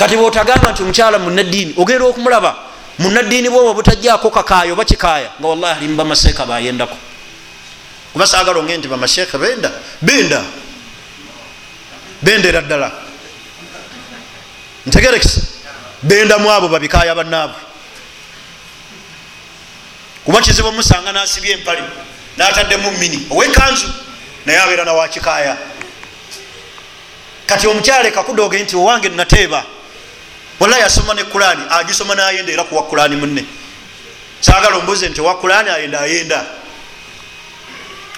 [0.00, 2.56] kati bwotagamba nti omukyala munaddiini ogenda okumulaba
[2.98, 6.96] munaddiini bwoba butajjaako kakaayo oba kikaaya nga wallahi ali mubamaseeka bayendako
[8.12, 9.70] kuba saagala onge nti bamasheekhe benda
[10.02, 10.40] benda.
[12.22, 12.92] Bendera ddala.
[14.86, 15.40] Ntegerekisa
[16.02, 17.60] bendamu abo babikaaya bannaabwe.
[20.24, 21.82] Kuba kizibu omusanga nasibye empale
[22.36, 23.88] nataddemu mini owekanzu
[24.46, 25.56] naye abeera nawakikaaya
[27.46, 29.64] kati omukyala ekakudoge nti owange nateeba
[30.60, 33.44] wallahi asoma ne kulani agisoma nayenda era kuwa kulani munne.
[34.40, 36.44] Sagala ombuze nti owa kulani ayenda ayenda.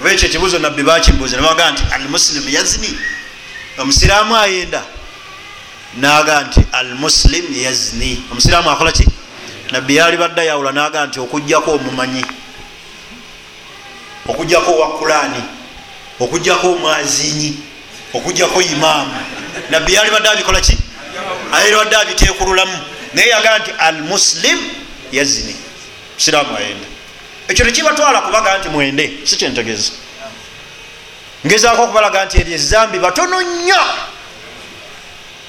[0.00, 2.98] Oba ekyo ekibuzo nabbi bakimbuze nebaga nti almusilimu yazni.
[3.78, 4.82] Omusiraamu ayenda.
[5.96, 8.22] Naga nti almuslim yazni.
[8.32, 9.06] Omusiraamu akola ki?
[9.70, 12.24] Nabbi yali badde yawula naga nti okugjako omumanyi
[14.28, 15.42] okugjako owa kulani
[16.20, 17.56] okugjako omwazinyi
[18.14, 19.14] okugjako imaamu.
[19.70, 20.78] Nabbi yali badde abikola ki
[21.52, 22.78] ayali badde abitekululamu
[23.14, 24.58] naye yaga nti almuslim
[25.12, 25.56] yazni.
[26.14, 26.86] Musiraamu ayenda.
[27.48, 29.92] Ekyo tekibatwala kubaga nti mwende si kyentegeeza
[31.46, 33.82] ngezaako okubalaga nti eryo ezambi batono nnyo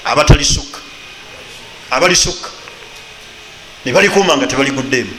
[0.04, 0.78] abatalisuka
[1.90, 2.48] abalisuka.
[3.84, 5.14] Nebalikuuma nga tebaliguddeemu.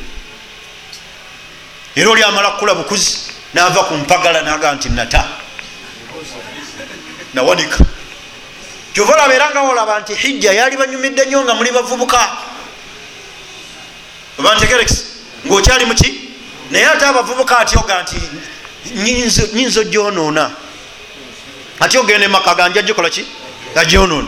[1.96, 3.18] Era oli amala kukula bukuzi
[3.54, 5.24] nava ku mpagala naga nti nata
[7.34, 7.80] nawanika
[8.96, 12.20] kyova olabeera nga olaba nti hijja yali banyumidde nnyo nga muli bavubuka.
[14.40, 15.04] Oba ntegerekisi
[15.46, 16.10] ngaokyali muki
[16.72, 18.16] naye ate abavubuka atyoga nti
[19.54, 20.52] nyinza ogyonoona
[21.80, 23.26] ate ogenda emaka ganja gikola ki?
[23.76, 24.28] Agyonoona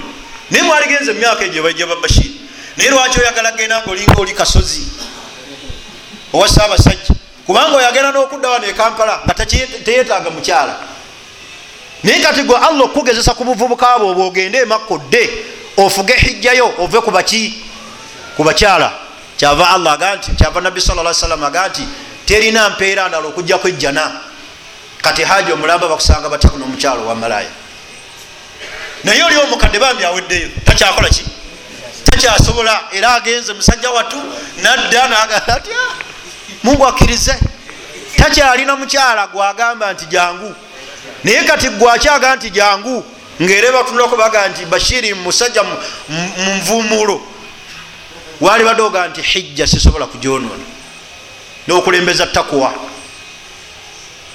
[0.51, 2.35] naye mwaligenza emyaka egyo bajja babashiri
[2.77, 4.83] naye lwaki oyagala genda nga olinga oli kasozi?
[6.33, 7.15] Owa saabasajja
[7.45, 9.45] kubanga oyagenda n'okudda wano ekampala nga
[9.85, 10.96] teyetaaga mukyala
[12.03, 15.45] naye kati gwe allah okugezesa ku buvubuka bwe obwo ogende emakka odde
[15.77, 17.63] ofuge hijjayo ove kubaki
[18.35, 18.91] ku bakyala.
[19.37, 21.87] Kyava allah aga nti kyava nabbi sala salam aga nti
[22.25, 24.11] terina mpeera ndala okujjaku ejjana
[25.01, 27.49] kati haji omulamba bakusanga batya nomukyalo wa malaya?
[29.03, 31.25] Naye oli omukadde bambi aweddeyo takyakola ki?
[32.05, 34.17] Takyasobola era agenze musajja watu
[34.63, 35.75] nadda nagamba atya
[36.63, 37.39] mungu akkirize.
[38.17, 40.55] Takyalina mukyala gwagamba nti jangu
[41.23, 43.05] naye kati gwakyaga nti jangu
[43.41, 45.63] ngaera batunula kubaga nti bashiri musajja
[46.37, 47.21] munvumulo
[48.41, 50.63] wali badoga nti hijja sisobola kujonona
[51.67, 52.73] nokulembeza takuwa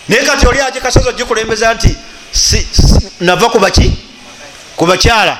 [0.08, 1.96] naye kati oli aje kasozi ogikulembeza nti
[3.20, 3.92] nava kubaki
[4.76, 5.38] kubakyala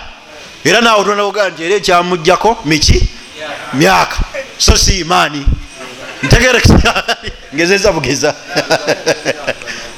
[0.64, 3.08] era nawe otonaoga nti era ekyamugjako miki?
[3.74, 4.16] Myaka.
[4.58, 5.46] So si imaani
[6.22, 6.62] ntegere
[7.54, 8.34] ngezeza bugeza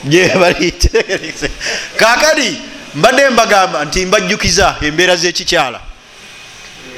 [0.05, 1.51] jebalitegerekse
[1.97, 2.59] kakati
[2.95, 5.81] mbadde mbagamba nti mbajjukiza embeera zekikyala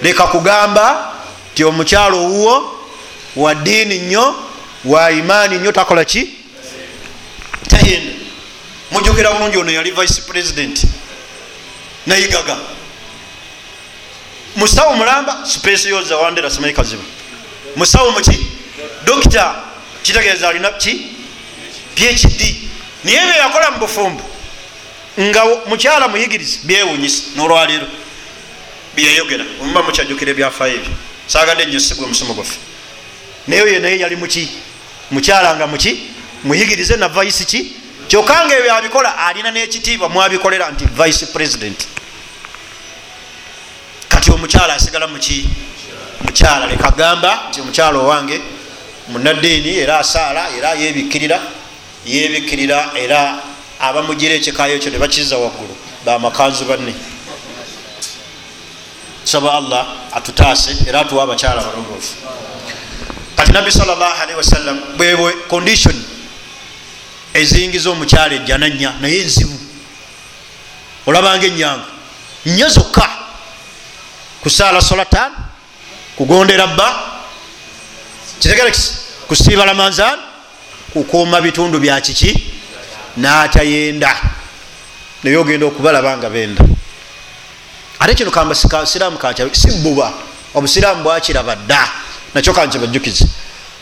[0.02, 1.12] leka kugamba
[1.54, 2.78] ti omukyalo owuwo
[3.36, 4.34] wa diini nnyo
[4.84, 6.34] wa imaani nnyo takola ki?
[7.68, 8.12] Tayenda
[8.90, 10.84] mujukira bulungi ono yali vice president.
[12.06, 12.56] Nayigaga.
[14.56, 17.02] Musawo mulamba specioza wandera simanyi kazibu
[17.76, 18.46] musawo muki
[19.04, 19.54] dokita
[20.02, 21.16] kitegeeza alina ki?
[21.94, 22.56] Phd
[23.04, 24.22] naye bye yakola mu bufumbu
[25.20, 27.86] nga mukyala muyigirizi byewunyisa nolwaleero
[28.94, 29.44] byeyogera.
[29.60, 30.92] Omuba mukyajukira ebyafaayo ebyo
[31.26, 32.58] sagadde nnyo sigwe omusomo gwaffe.
[33.46, 34.48] Naye oyo naye yali muki
[35.10, 36.10] mukyala nga muki
[36.44, 37.72] muyigirize na vice ki?
[38.08, 41.86] Kyokka nga ebyo abikola alina n'ekitiibwa mwabikolera nti vice president.
[44.08, 45.48] Kati omukyala asigala muki
[46.24, 48.40] mukyala leka gamba nti omukyala owange
[49.08, 51.40] munaddiini era asaala era yebikkirira
[52.06, 53.42] yebikkirira era
[53.80, 56.94] abamugira ekikayo ekyo nebakiza waggulu bamakanzu banne.
[59.24, 62.14] Tusaba allah atutaase era atuwa abakyala balongoofu.
[63.36, 65.94] Kati nabbi salllahalihi wasallam bwebwe condition
[67.34, 69.58] eziyingiza omukyala ejjananya naye enzibu
[71.06, 71.84] olabanga enyanga
[72.46, 73.08] nya zokka.
[74.42, 75.32] Kusaala solatan
[76.16, 77.15] kugondera bba
[78.40, 78.92] kitegerekisi
[79.28, 80.18] kusiiba lamanzan
[80.92, 82.52] kukuuma bitundu bya kiki?
[83.16, 84.16] N'atayenda.
[85.22, 86.64] Naye ogenda okubalaba nga benda.
[88.00, 90.12] Ate kino kambasiraamu kanca sibuba
[90.54, 91.88] obusiraamu bwakiraba dda.
[92.34, 93.26] Nakyo kanca bajjukize.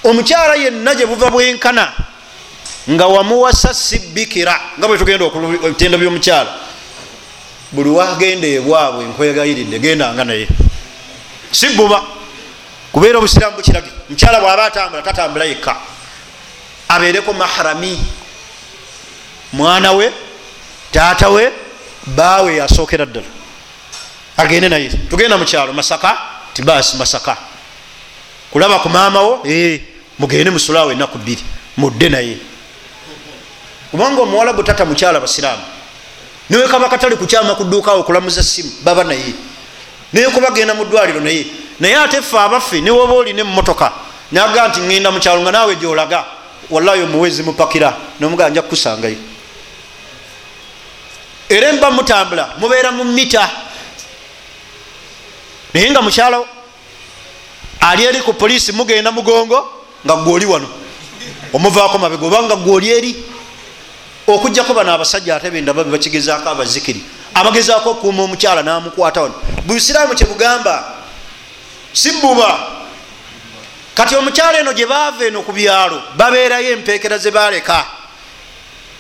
[0.05, 1.93] Omukyala yenna gye buva bwenkana
[2.91, 5.25] nga wamuwasa sibikira nga bwe tugenda
[5.65, 6.53] ebitendo by'omukyala
[7.73, 10.49] buli wagenda ebwabwe nkwegayiridde gendanga naye.
[11.51, 12.03] Sibuba
[12.95, 15.77] kubeera obusiraamu bukirage mukyala bwaba atambula tatambula yekka.
[16.89, 17.99] Abeereko mahrami
[19.53, 20.13] mwana we
[20.93, 21.53] taata we
[22.07, 23.27] baawe yasookera ddala.
[24.37, 24.89] Agende naye.
[25.11, 26.19] Tugenda mukyalo masaka?
[26.55, 27.37] Tibasi masaka.
[28.51, 29.43] Kulaba ku maamawo
[30.19, 31.43] mugende musulawo enaku bbiri.
[31.77, 32.39] Mudde naye.
[33.91, 35.63] Kubanga omuwala bwe tata mukyala basiraamu.
[36.51, 39.35] Niwe kaba katali kukyama kuduukawo okulamuza simu baba naye.
[40.13, 41.47] Naye kubagenda mu ddwaliro naye
[41.81, 43.93] naye ate ffe abaffe niwoba olina emotoka
[44.33, 46.25] naga nti ŋenda mukyalo nga naawe gyolaga
[46.71, 49.17] wallahi omuwezi mupakira nomugaa nja kukusangayo.
[51.49, 53.51] Era mba mutambula mubeera mu mita
[55.75, 56.47] naye nga mukyalo
[57.81, 60.69] ali eri ku poliisi mugenda mugongo nga gwoli wano
[61.53, 63.25] omuvaako mabega obanga gwoli eri
[64.27, 67.03] okujjako bano abasajja ate bendaba bebakigezaako abazikiri
[67.35, 69.35] abagezaako okuuma omukyala namukwata wano.
[69.67, 70.94] Busiraamu kyebugamba
[71.95, 72.51] sibuba
[73.95, 77.87] kati omukyala eno gye baava eno ku byalo babeerayo empeekera ze baleka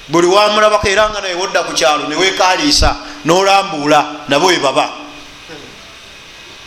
[0.08, 5.04] buli wamulabako era nga naye wodda ku kyalo newekaliisa nolambuula nabo webaba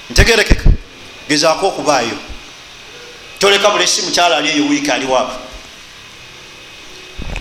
[0.10, 0.70] ntegerekeka
[1.30, 2.18] gezaako okubaayo.
[3.40, 5.34] Toleka bulesi mukyala ali eyo wiiki aliwaabo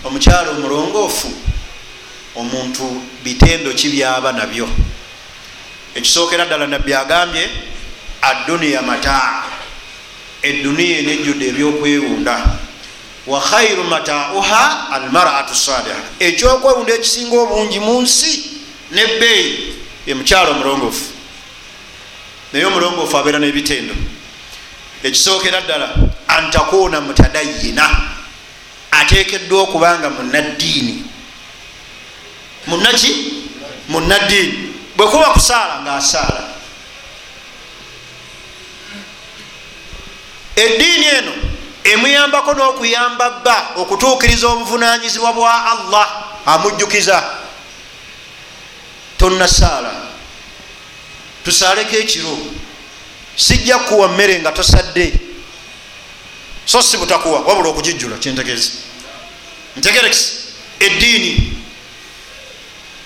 [0.03, 1.31] omukyala omulongoofu
[2.35, 4.69] omuntu bitendo ki byaba nabyo?
[5.95, 7.49] Ekisookera ddala nabbi agambye
[8.29, 9.43] adduniya mataa.
[10.41, 12.45] Eduniya enejjudde ebyokwewunda.
[13.27, 18.31] Wa khairu matauha almaratu saliha ekyokwewunda ekisinga obungi mu nsi
[18.91, 19.73] nebbeeyi
[20.07, 21.05] emukyalo omulongoofu.
[22.53, 23.95] Naye omulongoofu abeera n'ebitendo.
[25.03, 25.95] Ekisookera ddala
[26.27, 27.85] antakuuna mutadayina
[28.91, 31.03] ateekeddwa okuba nga munaddiini
[32.67, 33.15] munaki
[33.89, 36.43] munaddiini bwekuba kusaala ngaasaala
[40.57, 41.33] eddiini eno
[41.83, 46.07] emuyambako n'okuyamba bba okutuukiriza obuvunanyizibwa bwa allah
[46.45, 47.23] amujjukiza.
[49.17, 49.91] Tonnasaala.
[51.45, 52.37] Tusaaleko ekiro.
[53.35, 55.13] Sijja kuwa mmere nga tosadde.
[56.65, 58.71] So si butakuwa wabula okugijjula kyentegeeza
[59.75, 60.33] ntegerekisi
[60.79, 61.53] eddiini.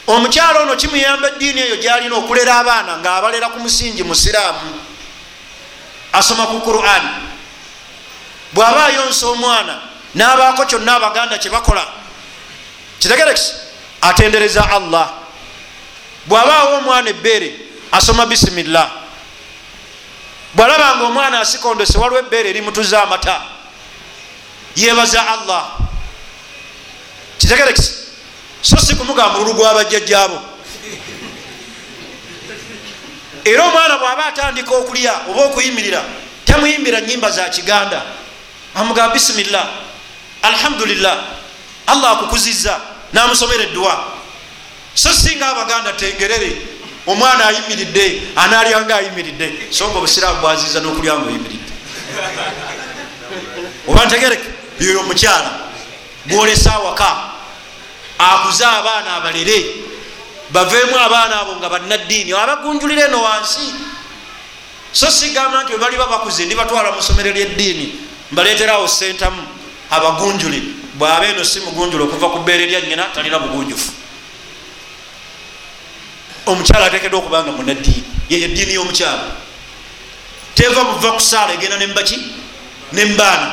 [0.08, 4.80] Omukyalo ono kimuyamba eddiini eyo gyalina okulera abaana ngaabalera ku musingi musiraamu.
[6.14, 7.31] Asoma ku quran
[8.54, 9.82] bw'aba ayonsa omwana
[10.16, 11.86] n'abaako kyonna abaganda kyebakola
[13.00, 13.54] kitegerekisi
[14.02, 15.14] atendereza allah.
[16.28, 17.56] Bw'aba awa omwana ebbeere
[17.92, 18.92] asoma bisimillah.
[20.54, 23.42] Bwalabanga omwana asikondose waliwo ebbeere erimutuza amata
[24.76, 25.72] yebaza allah.
[27.38, 27.94] Kitegerekisi
[28.62, 30.42] so si kumugamba olulu gwabajjajjaabo
[33.46, 36.04] era omwana bw'aba atandika okulya oba okuyimirira
[36.46, 38.02] tamuyimbira nyimba za kiganda
[38.76, 39.68] amugamba bisimillah
[40.42, 41.18] alhamdulillah.
[41.88, 42.80] Allah akukuziza
[43.14, 44.04] namusomera edduwa.
[44.94, 46.62] So singa abaganda tengerere
[47.08, 51.72] omwana ayimiridde analyanga ayimiridde songa obusiraamu bwaziza n'okulya nga oyimiridde.
[53.88, 54.50] Oba ntegereke
[54.80, 55.52] yoyo omukyala
[56.26, 57.16] gwolesa awaka
[58.20, 59.66] akuze abaana abalere
[60.50, 63.74] baveemu abaana abo nga bannaddiini abagunjulire eno wansi.
[64.92, 69.48] So sigamba nti webaliba bakuze ndibatwala musomero lyeddiini mbaleeterawo sentamu
[69.90, 70.62] abagunjule
[70.94, 73.92] bwaba eno si mugunjule okuva ku bbeere lya nyina talina bugunjufu.
[76.46, 78.04] Omukyala atekedwa okubanga munaddiini.
[78.30, 79.24] Yeyo eddiini y'omukyala.
[80.56, 82.18] Teva buva ku saala egenda nembaki
[82.92, 83.52] nembaana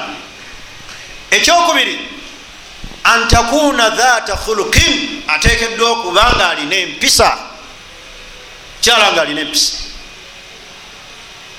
[1.31, 1.99] ekyokubiri
[3.05, 7.39] antakuna dhata khulukin atekeddwa okubanga alina empisa.
[8.81, 9.73] Kyala nga alina empisa.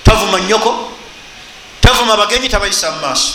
[0.04, 0.99] Tavuma nyoko
[1.90, 3.34] tavuma bagenyi tabayisa mu maaso.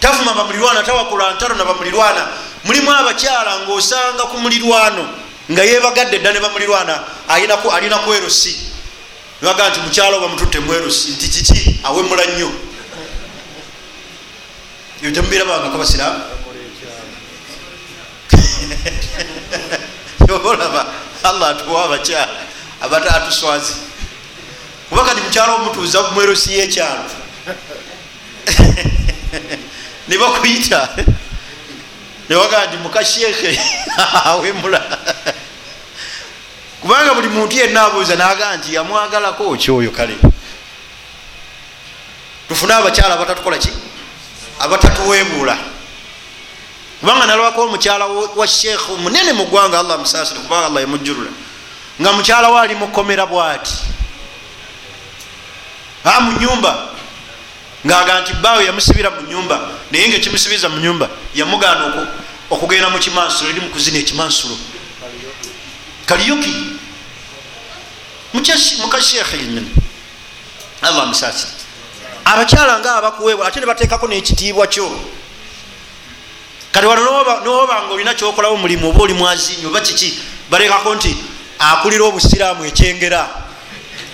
[0.00, 2.28] Tavuma bamulirwana tawakula ntalo na bamulirwana
[2.64, 5.06] mulimu abakyala ngaosanga ku mulirwano
[5.50, 8.56] nga yebagadde dda ne bamulirwana alinaku erosi.
[9.40, 11.80] Nibaga nti mukyalo bamututte mwerosi nti kiki?
[11.84, 12.50] Awemula nnyo.
[14.98, 16.22] Ebyo temubira bangako basiramu
[20.44, 20.86] olaba
[21.22, 22.38] allah atuwa abakyala
[22.80, 23.91] abatatuswazi
[24.92, 27.04] kuba kati mukyalo omutuuza mwerosi yekyalo
[30.08, 30.88] nibakuyita
[32.28, 33.60] newagaa nti mukashekhe
[34.24, 34.98] awemula
[36.80, 40.16] kubanga buli muntu yenna abuuza nagaa nti yamwagalako kyoyo kale?
[42.48, 43.72] Tufune abakyala abatatukola ki?
[44.58, 45.58] Abatatuwebuula
[47.00, 51.30] kubanga nalwako omukyala wa shekhe munene mu ggwanga allah musasire kubanga allah yamujjulula.
[52.00, 53.74] Nga mukyala we ali mukomera bwati
[56.20, 56.88] mu nyumba.
[57.86, 62.06] Ngaaga nti bawe yamusibira mu nyumba naye nga ekimusibiza mu nyumba yamugaana
[62.50, 64.56] okugenda mu kimansulo eri mukuzina ekimansulo.
[66.06, 66.54] Kaliyuki
[68.80, 69.70] mukashekhe yenyini
[70.82, 71.52] allah musasire
[72.24, 74.86] abakyala nga abakuweebwa ate nebateekako nekitiibwa kyo.
[76.72, 77.02] Kati wano
[77.44, 80.18] noba nga olina kyokolawo mulimu oba oli mwazinyi oba kiki
[80.50, 81.16] balekako nti
[81.58, 83.28] akulira obusiraamu ekyengera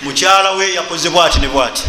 [0.02, 1.84] mukyala we yakoze bwati ne bwati.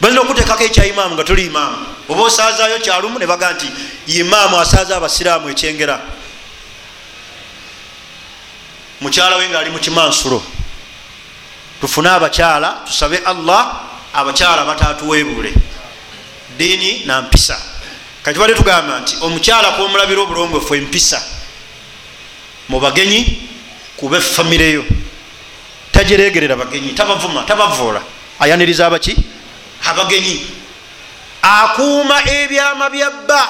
[0.00, 1.86] Balina okuteekako ekya imaamu nga tuli imaamu.
[2.08, 3.66] Oba osaazayo kyalumu ne baga nti
[4.06, 6.00] imaamu asaaza abasiraamu ekyengera.
[9.00, 10.42] Mukyala we ngaali mukimansulo
[11.80, 13.80] tufune abakyala tusabe allah
[14.14, 15.54] abakyala batatuweebule
[16.58, 17.62] diini nampisa
[18.22, 21.22] kati bale tugamba nti omukyala kwomulabira obulongwefu empisa
[22.68, 23.48] mu bagenyi
[23.96, 24.84] kuba efamireyo
[26.00, 28.02] tagiregerera bagenyi tabavuma tabavoola
[28.40, 29.16] ayaniriza abaki?
[29.84, 30.46] Abagenyi.
[31.42, 33.40] Akuuma ebyama byabba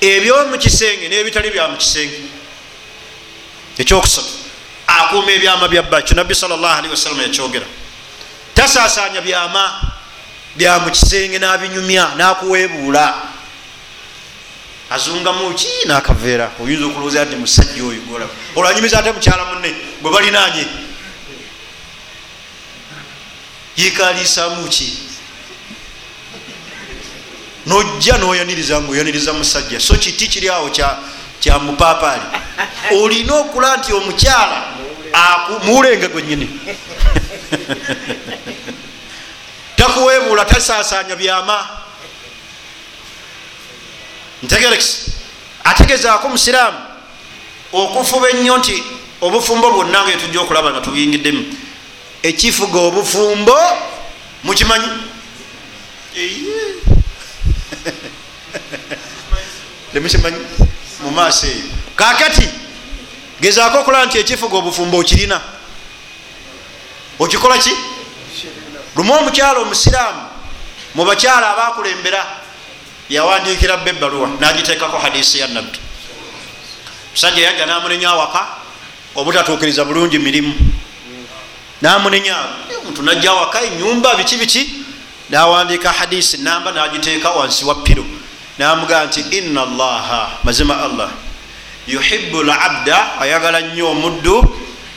[0.00, 2.20] ebyomukisenge nebitali byamukisenge
[3.78, 4.32] ekyokusatu
[4.86, 7.66] akuuma ebyama byabba kyo nabbi salli wasalama yakyogera.
[8.54, 9.80] Tasasanya byama
[10.56, 13.14] byamukisenge nabinyumya nakuwebuula
[14.90, 15.68] azungamu ki?
[15.86, 16.50] Nakaveera.
[16.60, 20.85] Oyinza okulowooza nti musajja oyo golaba olwanyumiza ate mukyala munne gwe balinanye
[23.76, 24.98] yekalisamu ki?
[27.66, 29.80] Nojja noyaniriza nga oyaniriza musajja.
[29.80, 30.70] So kiti kiri awo
[31.40, 32.22] kya mupapaali
[32.90, 34.62] olina okula nti omukyala
[35.64, 36.48] muwulenga gwenyini
[39.76, 41.68] takuwebuula tasasanya byama.
[44.42, 45.12] Ntegerekisi
[45.64, 46.78] ategezaako musiraamu
[47.72, 48.84] okufuba ennyo nti
[49.20, 51.44] obufumbo bwonna nga etujja okulaba nga tubuyingiddemu
[52.28, 53.58] ekifuga obufumbo
[54.44, 54.86] mukimanyi?
[59.92, 60.36] Temukimanyi?
[61.02, 61.64] Mumaaso eyo.
[61.96, 62.48] Kakati
[63.40, 65.40] gezaako okulaba nti ekifuga obufumbo okirina.
[67.18, 67.70] Okikola ki?
[68.96, 70.22] Lumu omukyalo omusiraamu
[70.94, 72.26] mu bakyala abakulembera
[73.10, 75.78] yawandiikira bba ebbaluwa nagiteekako hadisi ya nabbi.
[77.12, 78.46] Musajja yajja namunenya awaka
[79.14, 80.54] obutatuukiriza bulungi mirimu
[81.82, 82.36] namunenya
[82.80, 84.70] omuntu najja awaka enyumba biki biki?
[85.30, 88.04] Nawandiika hadisi namba nagiteeka wansi wa piro
[88.58, 91.10] namugaa nti ina allaha mazima allah
[91.86, 94.56] yuhibu labda ayagala nnyo omuddu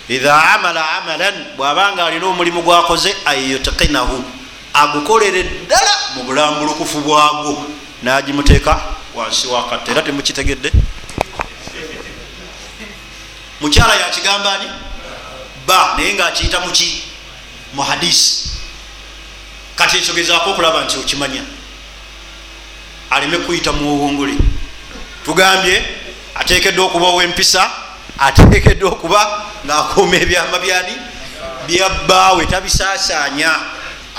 [0.10, 4.24] idha amala amalan bwabanga alina omulimu gwakoze anyutkinahu
[4.74, 7.66] agukolere ddala mu bulambulukufu bwagwo.
[8.04, 8.82] Nagimuteeka
[9.16, 10.72] wansi wakatta era temukitegedde.
[13.62, 14.68] Mukyala yakigamba ni
[15.70, 17.04] ba naye ngaakiyita muki
[17.74, 18.50] mu hadisi
[19.76, 21.44] kati ekyogezaako okulaba nti okimanya.
[23.10, 24.34] Aleme kuyita muwowongole
[25.26, 25.86] tugambye
[26.36, 27.72] atekeddwa okuba owempisa
[28.20, 30.96] atekeddwa okuba ngaakuuma ebyama byani?
[31.68, 33.56] Byabbaawe tabisaasanya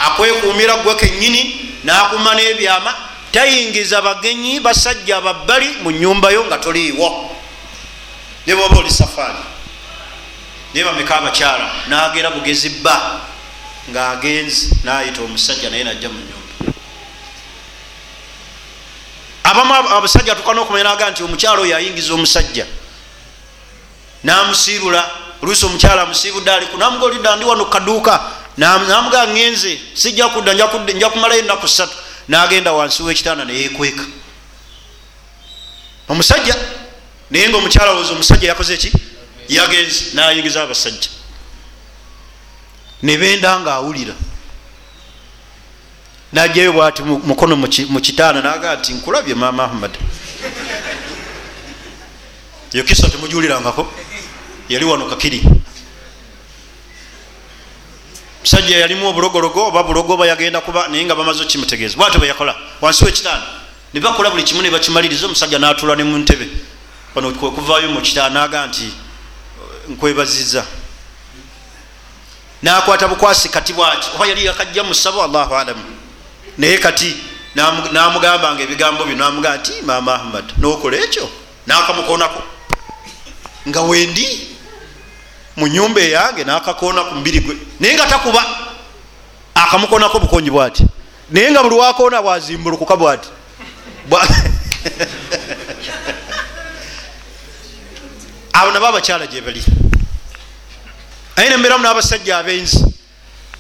[0.07, 1.43] akwekuumira gwe kenyini
[1.85, 2.95] n'akuuma n'ebyama
[3.33, 7.37] tayingiza bagenyi basajja babbali mu nyumbayo nga toliiwo.
[8.47, 9.50] Ne bwoba oli safaari
[10.75, 13.21] naye bameka abakyala n'agera bugezi bba
[13.91, 16.41] ng'agenzi n'ayita omusajja naye najja mu nyumba
[19.51, 22.67] abamu abasajja atuka nokumanya naga nti omukyala oyo ayingiza omusajja.
[24.23, 25.11] Namusiibula
[25.43, 28.21] oluusi omukyala amusiibudde aliku namuga olidda ndi wano kaduuka.
[28.57, 31.97] Namuga ngenze sijja kudda nja kumalayo enaku ssatu.
[32.29, 34.05] Nagenda wansi wekitanda neyekweka
[36.09, 36.57] omusajja
[37.31, 38.93] naye nga omukyala woza omusajja yakoze ki
[39.51, 41.11] yagenze nayingiza abasajja.
[43.03, 44.15] Nebenda nga awulira
[46.33, 47.57] najjayo bwati mukono
[47.89, 49.91] mukitaana naga nti nkulabye mama ahmad.
[52.73, 53.93] Eyo kisa temujulirangako
[54.69, 55.43] yali wano kakiri.
[58.41, 63.05] Musajja yalimu obulogologo oba bulogo oba yagenda kuba naye nga bamaze okimutegeeza bwati bweyakola wansi
[63.05, 63.47] wekitaana
[63.95, 66.49] nebakola buli kimu nebakimaliriza omusajja natula ne muntebe
[67.15, 68.93] ono kwekuvaayo mukitaana naga nti
[69.91, 70.65] nkwebaziza.
[72.63, 75.85] Nakwata bukwasi kati bwati oba yali yakajja musabo allahu alamu.
[76.59, 77.17] Naye kati
[77.93, 81.29] namugamba nga ebigambo bino amugamba nti mama ahmad nokola ekyo?
[81.67, 82.43] Nakamukonako
[83.69, 84.49] nga wendi
[85.57, 87.57] mu nyumba eyange nakakona ku mubiri gwe.
[87.81, 88.45] Naye nga takuba
[89.55, 90.85] akamukonako bukonyi bwati.
[91.31, 93.29] Naye nga buli wakona bwazimbulukuka bwati
[98.53, 99.63] abo nabo abakyala gyebali
[101.37, 102.85] aye nembeeramu n'abasajja abenzi.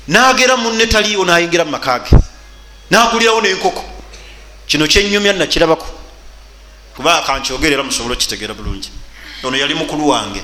[0.08, 2.10] Nagera munne taliiwo nayingira mu makage
[2.90, 3.84] nagulirawo nenkoko.
[4.66, 5.86] Kino kyenyumya nakirabako.
[6.96, 8.90] Kuba kankyogerera musobole okitegeera bulungi.
[9.44, 10.42] Ono yali mukulu wange.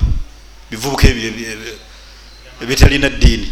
[0.70, 1.08] Bivubuka
[2.60, 3.50] ebyetalina ddiini.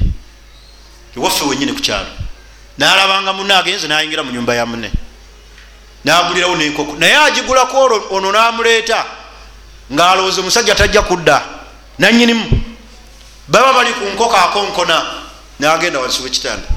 [1.17, 2.11] Ewaffe wenyini ku kyalo.
[2.79, 4.93] Nalabanga munne agenze nayingira mu nyumba ya munne.
[6.05, 6.97] Nagulirawo nenkoko.
[6.97, 9.05] Naye agigulako ono namuleeta
[9.93, 11.43] ngaalowooza omusajja tajja kudda
[11.99, 12.63] nanyinimu
[13.49, 15.07] baba bali ku nkoko akonkona
[15.59, 16.69] nagenda wansi wekitanda.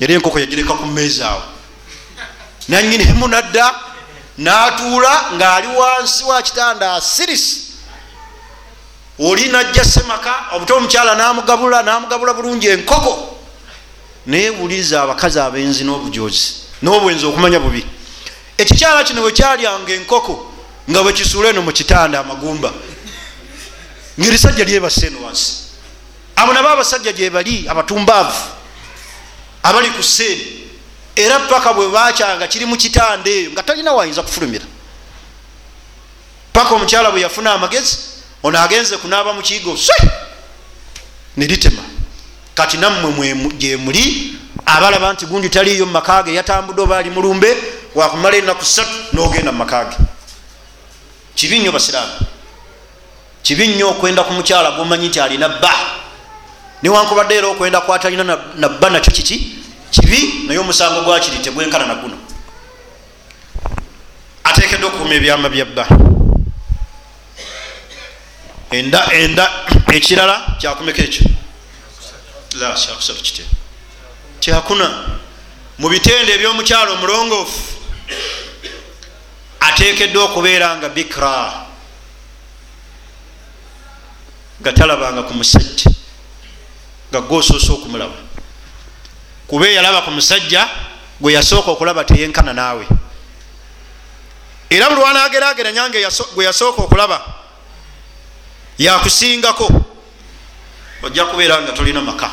[0.00, 1.42] Yali enkoko yagireka ku meeza awo.
[2.68, 3.74] Nanyinimu nadda
[4.38, 7.62] natuula ngaali wansi wa kitanda asirisi.
[9.18, 13.38] Oli najja semaka obuto omukyala namugabula namugabula bulungi enkoko.
[14.26, 17.86] Naye buliza abakazi abenzi n'obujozi n'obwenzi okumanya bubi.
[18.58, 20.47] Ekikyala kino bwekyalyanga enkoko
[20.90, 22.72] nga bwekisuula eno mukitanda amagumba.
[24.20, 25.52] Ngaerisajja lyebase eno wansi.
[26.36, 28.42] Abo nabo abasajja gyebali abatumbaavu
[29.62, 30.70] abali ku seeni
[31.16, 34.64] era paka bwe bakyanga kiri mu kitanda eyo nga talina wayinza kufulumira.
[36.52, 37.98] Paka omukyala bwe yafuna amagezi
[38.42, 40.10] ono agenze kunaaba mu kiigo swe
[41.36, 41.82] neritema
[42.54, 44.34] kati nammwe gyemuli
[44.66, 47.56] abalaba nti gundi taliiyo mu makage yatambudde oba ali mulumbe
[47.94, 49.96] wakumala enaku ssatu nogenda mu makage
[51.38, 52.12] kibi nnyo basiraamu.
[53.42, 55.70] Kibi nnyo okwenda ku mukyala gomanyi nti alina bba.
[56.82, 58.24] Newankubadde era okwenda kwatalina
[58.56, 59.58] na bba nakyo kiki?
[59.90, 62.18] Kibi naye omusango gwakiri tegwenkana naguno
[64.44, 65.86] atekeddwa okuuma ebyama bya bba.
[68.70, 69.50] Enda enda
[69.92, 71.26] ekirala kyakumeka ekyo.
[72.58, 73.44] La kyakusatu kite
[74.40, 74.90] kyakuna.
[75.78, 77.78] Mu bitende ebyomukyalo omulongoofu
[79.60, 81.66] atekeddwa okubeera nga bikra
[84.60, 85.90] nga talabanga ku musajja
[87.10, 88.16] nga gwosoose okumulaba.
[89.46, 90.68] Kuba eyalaba ku musajja
[91.20, 92.86] gwe yasooka okulaba teyenkana naawe.
[94.70, 97.24] Era buli wanagerageranya nga gwe yasooka okulaba
[98.78, 99.68] yakusingako
[101.02, 102.30] ojja kubeera nga tolina maka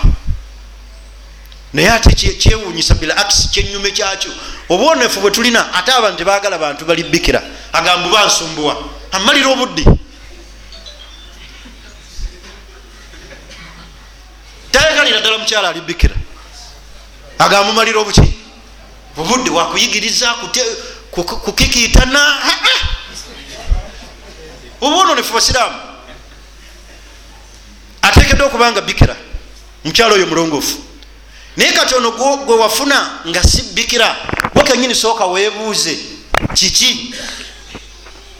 [1.76, 4.32] naye ate kyewunyisa bil akisi kyenyume kyakyo.
[4.70, 7.42] Obwonefu bwe tulina ate abantu tebagala bantu bali bikira
[7.74, 8.78] agamba bansumbuwa
[9.12, 9.86] amalira obudde.
[14.72, 16.16] Tayagalira ddala mukyala ali bikira
[17.40, 18.34] agamba mumalira obuki
[19.18, 20.36] obudde wakuyigiriza
[21.12, 22.38] kukikiitana
[24.82, 25.80] obwononefu basiraamu.
[28.02, 29.16] Atekeddwa okubanga bikira
[29.84, 30.78] mukyalo oyo mulongoofu
[31.58, 34.16] naye kati ono gwe wafuna nga si bikira
[34.56, 35.99] wekenyini sooka weebuuze
[36.53, 37.16] kiki?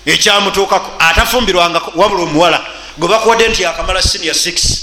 [0.06, 2.66] Ekyamutuukako atafumbirwanga wabula omuwala
[2.98, 4.80] gwe bakuwadde nti yakamala sinia 6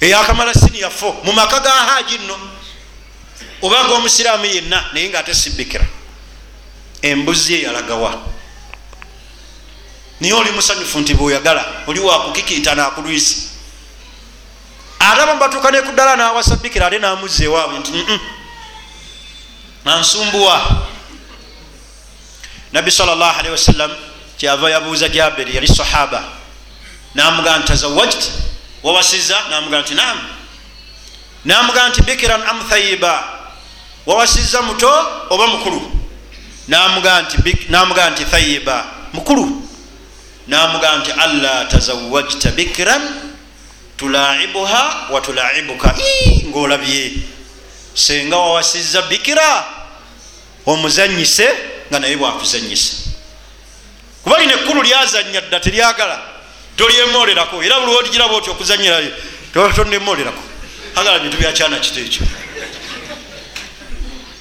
[0.00, 2.38] eyakamala sinia 4 mu maka ga haji nno
[3.62, 5.86] obanga omusiraamu yenna naye nga ate si bikira
[7.02, 8.22] embuzi eyalagawa
[10.20, 13.36] niye oli musanyufu nti bweoyagala oli wakukikiita nakulwisi
[15.12, 17.92] ate abamubatuuka nekuddala nawasa bikira ate namuzza ewaabwe nti
[19.84, 20.60] ansumbuwa
[22.72, 23.90] nabbi salllahalihi wasallam
[24.38, 26.24] kyava yabuuza jaberi yali sahaba.
[27.14, 28.30] Namugaa nti tazawajt
[28.82, 30.18] wawasiza namugaa nti nam
[31.44, 33.24] namugaa nti bikiran am thayiba
[34.06, 34.92] wawasiza muto
[35.30, 35.92] oba mukulu?
[36.68, 39.62] Namugaa nti thayiba mukulu?
[40.46, 43.27] Namugaa nti alla tazawajta bikiran
[43.98, 45.94] tulaibuha watulaibuka
[46.46, 47.12] ngaolabye
[47.94, 49.64] senga wawasiza bikira
[50.66, 51.48] omuzanyise
[51.90, 52.92] nga naye bwakuzanyisa
[54.22, 56.22] kuba lina ekkulu lyazanya dda teryagala
[56.76, 59.12] tolyemolerako era buli wotigiraba oti okuzanyirayo
[59.52, 60.42] tonemolerako
[60.96, 62.26] agala bintu byakyana kito ekyo.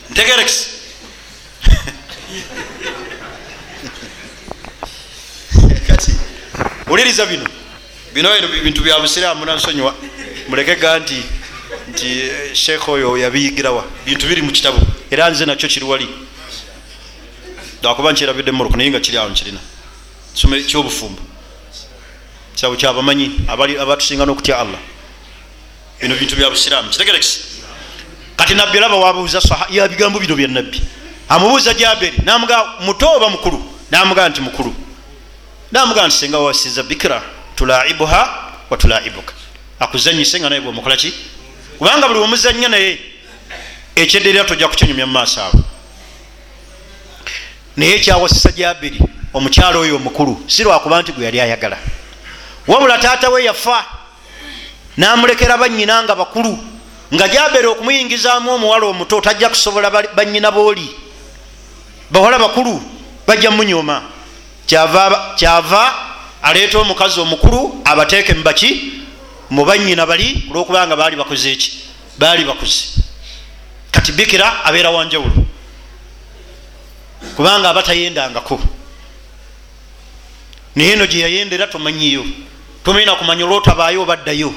[0.09, 0.65] Ntegerekisi
[5.87, 6.11] kati
[6.87, 7.45] uliriza bino
[8.17, 8.29] bino
[8.63, 9.93] bintu bya busiraamu nansonyiwa
[10.49, 11.23] mulekegaa nti
[11.89, 14.79] nti sheekh oyo yabiyigirawa bintu biri mu kitabo.
[15.11, 16.07] Era nze nakyo kiri wali.
[17.83, 19.59] Akuba nkyerabidde mumoroko naye nga kiri awo nkirina.
[20.67, 21.21] Kyobufumbo
[22.55, 24.79] kitabo kyabamanyi abatusinga nokutya allah.
[26.01, 26.89] Bino bintu bya busiraamu.
[26.89, 27.39] Kitegerekisi
[28.35, 30.81] kati nabbi olaba wabuuza yabigambo bino bya nabbi.
[31.29, 33.61] Amubuuza jaberi namuga muto oba mukulu?
[33.91, 34.73] Namugaa nti mukulu.
[35.71, 38.21] Namugaa nti senga wawasiza bikira tulaibuha
[38.69, 39.33] watulaibuka
[39.79, 41.13] akuzanyise nga naye bwomukolaki
[41.77, 42.99] kubanga buli womuzanya naye
[43.95, 45.63] ekyedderera tojja kukinyumya mumaaso abo
[47.77, 48.99] naye kyawasisa jabiri
[49.33, 51.77] omukyalo oyo omukulu si lwakuba nti gwe yali ayagala.
[52.67, 53.85] Wabula taata we yafa
[54.97, 56.57] namulekera banyina nga bakulu
[57.13, 60.89] nga jaberi okumuyingizaamu omuwala omuto tajja kusobola banyina booli.
[62.11, 62.81] Bawala bakulu
[63.27, 64.01] bajja munyoma
[64.65, 66.06] kyava
[66.41, 68.93] aleeta omukazi omukulu abateeke mubaki
[69.49, 71.71] mubanyina bali olwokubanga baali bakoze eki
[72.17, 72.83] baali bakoze.
[73.91, 75.45] Kati bikira abeera wanjawulo
[77.35, 78.59] kubanga aba tayendangako
[80.75, 82.25] naye eno gye yayendera tomanyiyo
[82.83, 84.53] tomanyina kumanya olwotabaayo obaddayo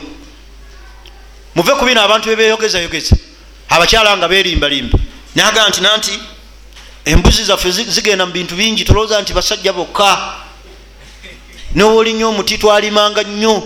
[1.54, 3.16] muve ku bino abantu bebeyogezayogeza
[3.68, 4.98] abakyala nga berimbalimba
[5.34, 6.12] naga nti nanti
[7.04, 10.34] embuzi zaffe zigenda mu bintu bingi tolowooza nti basajja bokka
[11.74, 13.62] nowolinnya omuti twalimanga nnyo.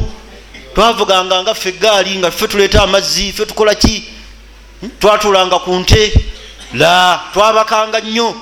[0.75, 4.05] Twavuganga nga ffe egaali nga ffe tuleeta amazzi ffe tukola ki?
[4.99, 6.13] Twatulanga ku nte.
[6.75, 8.35] La twabakanga nnyo.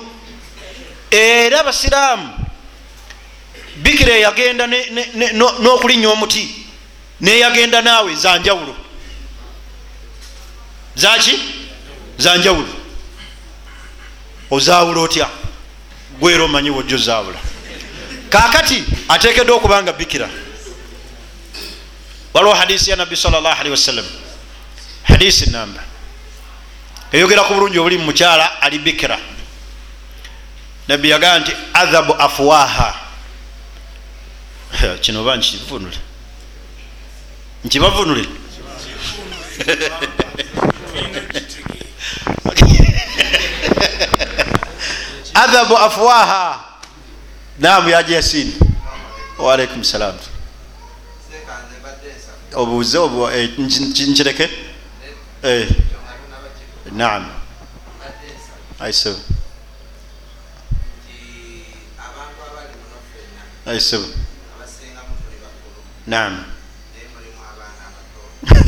[1.11, 2.29] Era abasiraamu
[3.75, 4.67] bikira eyagenda
[5.59, 6.65] n'okulinnya omuti
[7.21, 8.75] neyagenda naawe zanjawulo
[10.95, 11.39] zaki
[12.17, 12.73] zanjawulo
[14.51, 15.29] ozaawula otya?
[16.19, 17.39] Gwera omanyiwe ojja ozaawula
[18.33, 20.29] kakati atekeddwa okubanga bikira.
[22.33, 24.05] Waliwo hadisi ya nabbi sal llah alihi wasallam.
[25.03, 25.83] Hadisi namba.
[27.11, 29.19] Eyogera ku bulungi obuli mu mukyala ali bikira.
[30.87, 32.93] Nabbi yagamba nti adhabu afwaha
[35.01, 35.97] kino oba nkivunule
[37.65, 38.25] nkibavunule
[45.43, 46.72] adhabu afwaha
[47.59, 48.53] namu yaja yasini
[49.37, 50.15] waalaikum salam.
[52.55, 52.97] Obuuze
[53.57, 54.49] nkireke
[56.91, 57.29] naam.
[58.79, 59.17] Aisebe
[63.65, 64.07] aisebe
[66.07, 66.43] naam.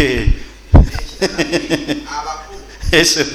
[2.94, 3.32] Aisebe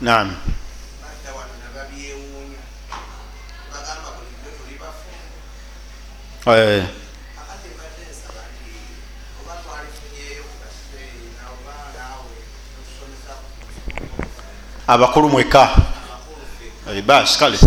[0.00, 0.36] naam.
[14.86, 15.70] Abakulu mweka.
[17.06, 17.58] Basi kale.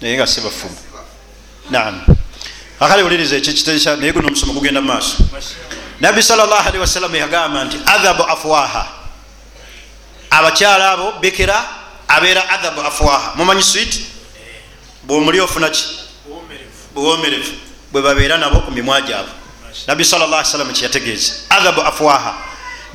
[0.00, 0.76] Naye nga sibafumu.
[1.70, 2.04] Naam.
[2.80, 5.16] Akale wuliriza ekikitesa naye guno omusomo gugenda mu maaso
[6.00, 8.86] nabbi salllah alihi wasallama yagamba nti adhabu afwaha.
[10.30, 11.64] Abakyala abo bikira
[12.08, 13.32] abeera adhabu afwaha.
[13.36, 14.06] Mumanyi switi
[15.02, 15.84] bwomuli ofunaki
[16.94, 17.52] buwomerevu
[17.92, 19.32] bwe babeera nabo ku mimwa gyabwe.
[19.86, 21.32] Nabbi salllah salama kyeyategeeza.
[21.50, 22.34] Adhabu afwaha.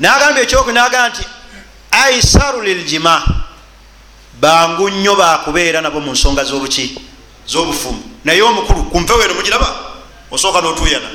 [0.00, 1.24] Nagamba ekyoku nagamba nti
[1.90, 3.22] aisaru liljima
[4.40, 6.98] bangu nnyo bakubeera nabo mu nsonga zobuki
[7.46, 8.02] zobufumu.
[8.24, 9.76] Naye omukulu kumpe weno mugiraba
[10.30, 11.08] osooka notuyana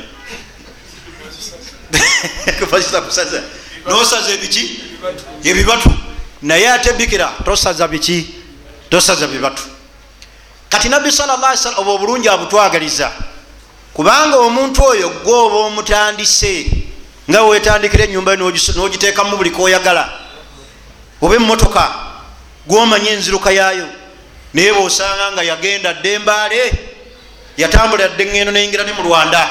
[2.59, 3.41] kusaza
[3.87, 4.79] nosaza ebiki
[5.43, 5.89] ebibatu
[6.41, 8.27] naye ate bikira tosaza biki
[8.89, 9.63] tosaza bibatu
[10.69, 11.41] kati nabbi sallam
[11.77, 13.11] oba obulungi abutwagaliza.
[13.93, 16.67] Kubanga omuntu oyo gwoba omutandise
[17.29, 20.09] nga wetandikira enyumba nogiteekamu buli koyagala
[21.21, 21.93] oba emotoka
[22.67, 23.87] gwomanya enziruka yaayo.
[24.53, 26.73] Naye bwosanga nga yagenda ddembaale
[27.57, 29.49] yatambulira dde ngendo neyingira ne mu rwanda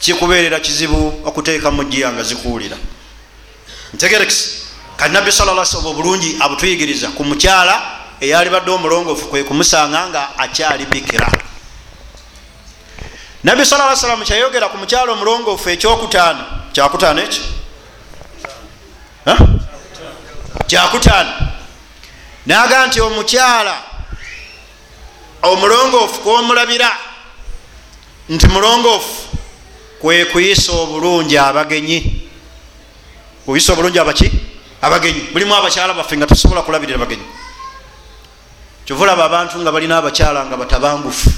[0.00, 2.76] kikubeerera kizibu okuteeka mujiya nga zikuwulira
[3.94, 4.48] ntegerekisi
[4.96, 10.86] kati nabbi sala oba obulungi abutuyigiriza ku mukyala eyali badde omulongoofu kwe kumusanga nga akyali
[10.86, 11.30] bikira.
[13.44, 17.42] Nabbi sala salamu kyayogera ku mukyalo omulongoofu ekyokutaano kyakutaano ekyo?
[20.66, 21.32] Kyakutaano.
[22.46, 23.82] Naga nti omukyala
[25.42, 26.90] omulongoofu kwomulabira
[28.28, 29.27] nti mulongoofu
[30.00, 32.28] kwe kuyisa obulungi abagenyi.
[33.46, 34.30] Kuyisa obulungi abaki?
[34.82, 35.28] Abagenyi.
[35.32, 37.24] Mulimu abakyala baffe nga tasobola kulabirira bagenyi.
[38.84, 41.30] Kyovulaba abantu nga balina abakyala nga batabangufu.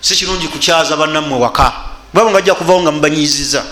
[0.00, 1.72] Si kirungi kukyaza bannammwe waka.
[2.14, 3.64] Bwabo nga ajja kuvawo nga mubanyiziza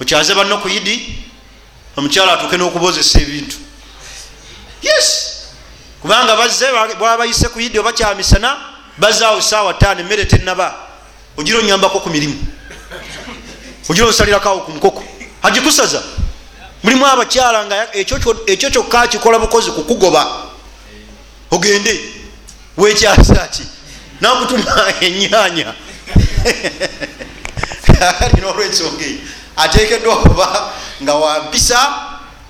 [0.00, 1.24] okyaze banno ku idi
[1.96, 3.56] omukyala atuuke n'okubozesa ebintu.
[4.82, 5.06] Yes!
[6.00, 6.66] Kubanga bazze
[6.98, 8.56] bwabayise ku idi oba kyamisana
[8.96, 10.74] bazaawo saawa taano emmere tenaba
[11.36, 12.40] ogira onyambako ku mirimu
[13.90, 15.04] ogira onsalirakawo ku nkoko
[15.42, 16.02] agikusaza?
[16.82, 20.26] Mulimu abakyala nga ekyo kyokka kikola bukozi kukugoba
[21.50, 22.00] ogende.
[22.76, 23.62] Wekyasaki
[24.20, 25.74] nakutuma enyanya
[28.20, 29.18] alina olwensonga eyo.
[29.56, 30.72] Atekeddwa okuba
[31.02, 31.78] nga wampisa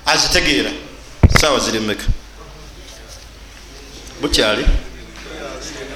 [0.05, 0.71] azitegeera.
[1.39, 2.05] Saawa ziri meka
[4.21, 4.65] bukyali?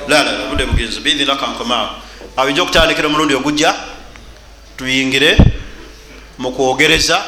[0.08, 1.90] Lala budde bugenzi biidhina kankomaawo.
[2.38, 3.95] Awinja okutandikira omulundi ogujja
[4.78, 5.38] tuyingire
[6.38, 7.24] mukwogereza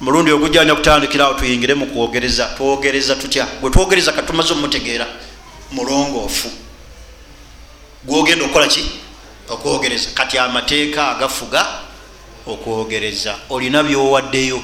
[0.00, 3.46] mulundi ogujja nya kutandikirawo tuyingire mukwogereza twogereza tutya?
[3.60, 5.06] Gwe twogereza katumaze omumutegeera
[5.70, 6.50] mulongoofu.
[8.04, 8.84] Gwogenda okukola ki?
[9.48, 10.10] Okwogereza.
[10.14, 11.66] Kati amateeka agafuga
[12.46, 13.38] okwogereza.
[13.50, 14.62] Olina byowaddeyo.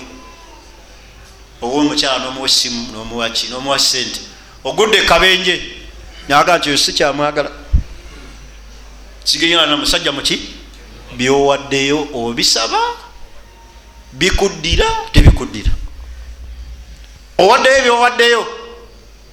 [1.62, 4.20] Oba omukyala nomuwa esimu nomuwaki nomuwa sente
[4.64, 5.62] ogudde kabenje.
[6.28, 7.50] Naga nti osi kyamwagala.
[9.24, 10.40] Sigeyana na musajja muki
[11.16, 12.80] byowaddeyo obisaba
[14.12, 15.70] bikuddira tebikuddira
[17.38, 18.46] owaddeyo byowaddeyo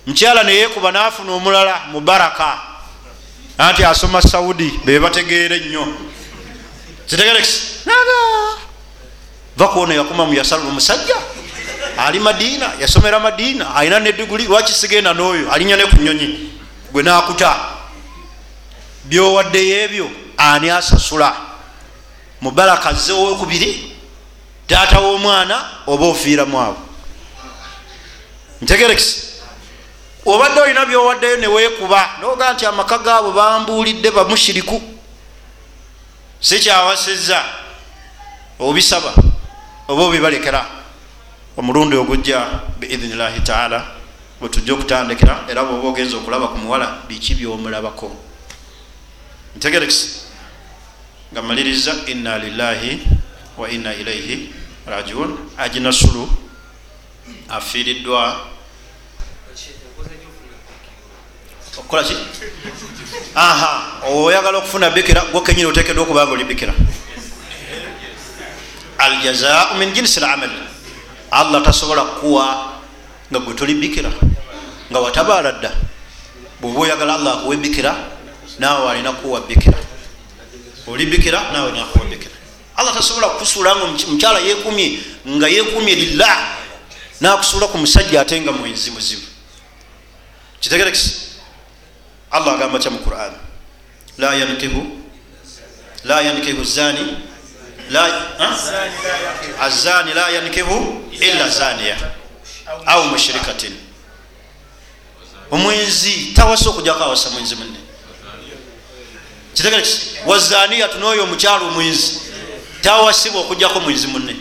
[0.08, 2.72] mukyala neyekuba nafuna omulala mubaraka
[3.58, 5.88] anti asoma saudi bebategeere nnyo.
[7.08, 8.62] Zitegerekisi naga.
[9.58, 11.16] Vakuona yakoma muyasala omusajja
[11.98, 15.52] ali madiina yasomera madiina alina nediguli lwaki sigenda noyo?
[15.52, 16.50] Alinya ne ku nyonyi
[16.92, 17.56] gwe nakuta.
[19.04, 21.36] Byowaddeyo ebyo ani asasula
[22.42, 23.96] mubaraka ze owokubiri
[24.68, 26.82] taata w'omwana oba ofiiramu abo
[28.62, 29.18] ntegerekisi
[30.26, 34.82] obadde olina byowaddeyo neweekuba noga nti amaka gaabo bambuulidde bamushiriku
[36.39, 37.44] sikyawasizza
[38.60, 39.14] obisaba
[39.88, 40.66] oba obibalekera
[41.58, 42.39] omulundi ogujja
[42.80, 43.80] biidhinillahi taala
[44.39, 48.10] bwetujja okutandikira era bwoba ogenza okulaba ku muwala biki byomulabako?
[49.56, 50.30] Ntegerekisi
[51.32, 53.08] nga maliriza inna lillahi
[53.58, 54.51] wa inna ilaihi
[54.87, 55.37] rajiun.
[55.58, 56.29] Ajinasulu
[57.49, 58.51] afiiriddwa.
[61.78, 62.16] Okukola ki?
[63.36, 66.74] Aha oyagala okufuna bikira gwokenyini otekedwa okubanga oli bikira.
[68.97, 70.51] Aljazau min jinsi lamal.
[71.32, 72.74] Allah tasobola kukuwa
[73.32, 74.12] nga gwe toli bikira
[74.91, 75.71] nga watabaala dda.
[76.62, 77.95] Bwoba oyagala allah akuwa bikira
[78.59, 79.80] naawe alina kuwa bikira
[80.87, 82.32] oli bikira naawe nakuwa bikira
[82.75, 86.58] allah tasobola kukusuula nga mukyala yekumye nga yekumye lillah
[87.21, 89.28] nakusuula ku musajja ate nga mwenzi muzibu.
[90.59, 91.16] Kitegerekisi
[92.32, 93.33] allah agamba kya mu quran.
[94.17, 94.82] La yankihu
[96.03, 97.17] la yankihu zani
[99.62, 101.97] azani la yankihu illa zaniya.
[102.86, 103.78] Au mushrikatin.
[105.51, 107.80] Omwenzi tawasa okujako awasa mwenzi munne
[109.54, 112.20] kitegerekisi wazaniyatu noyo omukyalo omwenzi
[112.82, 114.36] tawasibwa okujjako mwenzi munne.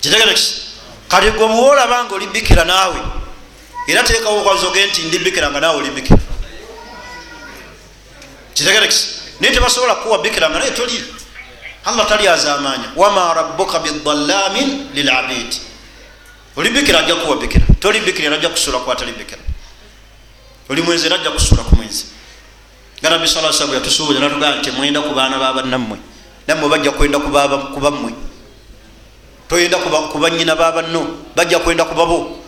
[0.00, 0.54] Kitegerekisi
[1.08, 3.00] kati gwe bwolaba nga oli bikira naawe
[3.88, 6.18] era teekawo okwazoge nti ndi bikira nga naawe oli bikira
[8.54, 9.06] kitegerekisi
[9.40, 11.04] naye tebasobola kuwa bikira nga naye toli
[11.84, 15.60] allah tali azamanya wama rabuka bidalamin lilabidi
[16.56, 19.40] oli bikira ajja kuwa bikira toli bikira najja kusuula kwatali bikira
[20.68, 21.76] oli mwenzi era ajja kusuula ku
[23.04, 26.00] nga nabbi sa salam yatusuubuza natugamba nti mwenda ku baana babannammwe
[26.48, 28.16] nammwe bajja kwenda kubammwe
[29.44, 29.76] toyenda
[30.08, 32.40] kubanyina babanno bajja kwenda kubabo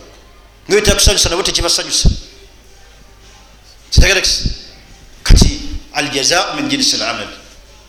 [0.65, 2.09] ngaetakusanyusa nabo tekibasanyusa.
[3.93, 4.49] Kitegerekisa
[5.23, 5.61] kati
[5.93, 7.28] aljazau min jinsi lamal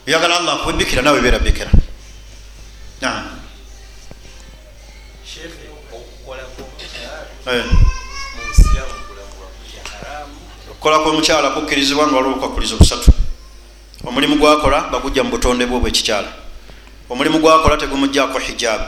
[0.08, 1.72] oyagala allah akuwe bikira nawe beera bikira
[10.88, 13.12] okukola kwomukyala kukkirizibwa nga waliwo okwakuliza obusatu.
[14.08, 16.32] Omulimu gwakola bagujja mu butonde bwe obwekikyala
[17.10, 18.82] omulimu gwakola tegumujjako hijab.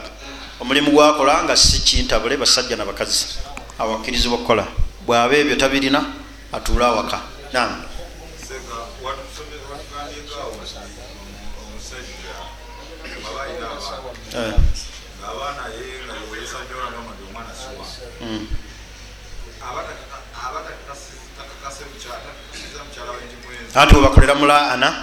[0.61, 3.26] Omulimu gwakola nga si kintabule basajja nabakazi
[3.80, 4.65] awakkirizibwa okukola.
[5.05, 6.05] Bwaba ebyo tabirina
[6.53, 7.19] atuule awaka.
[7.51, 7.84] Nam
[23.75, 24.93] anti webakolera mulaana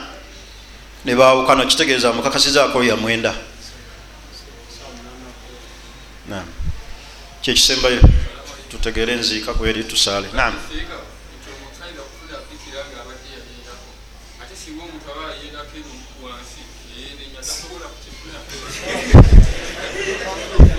[1.04, 3.34] nebawukana kitegeeza mukakasizaako yamwenda
[7.42, 8.00] kyekisembayo
[8.70, 10.28] tutegere enziika kweri tusaale.
[10.34, 10.54] Nam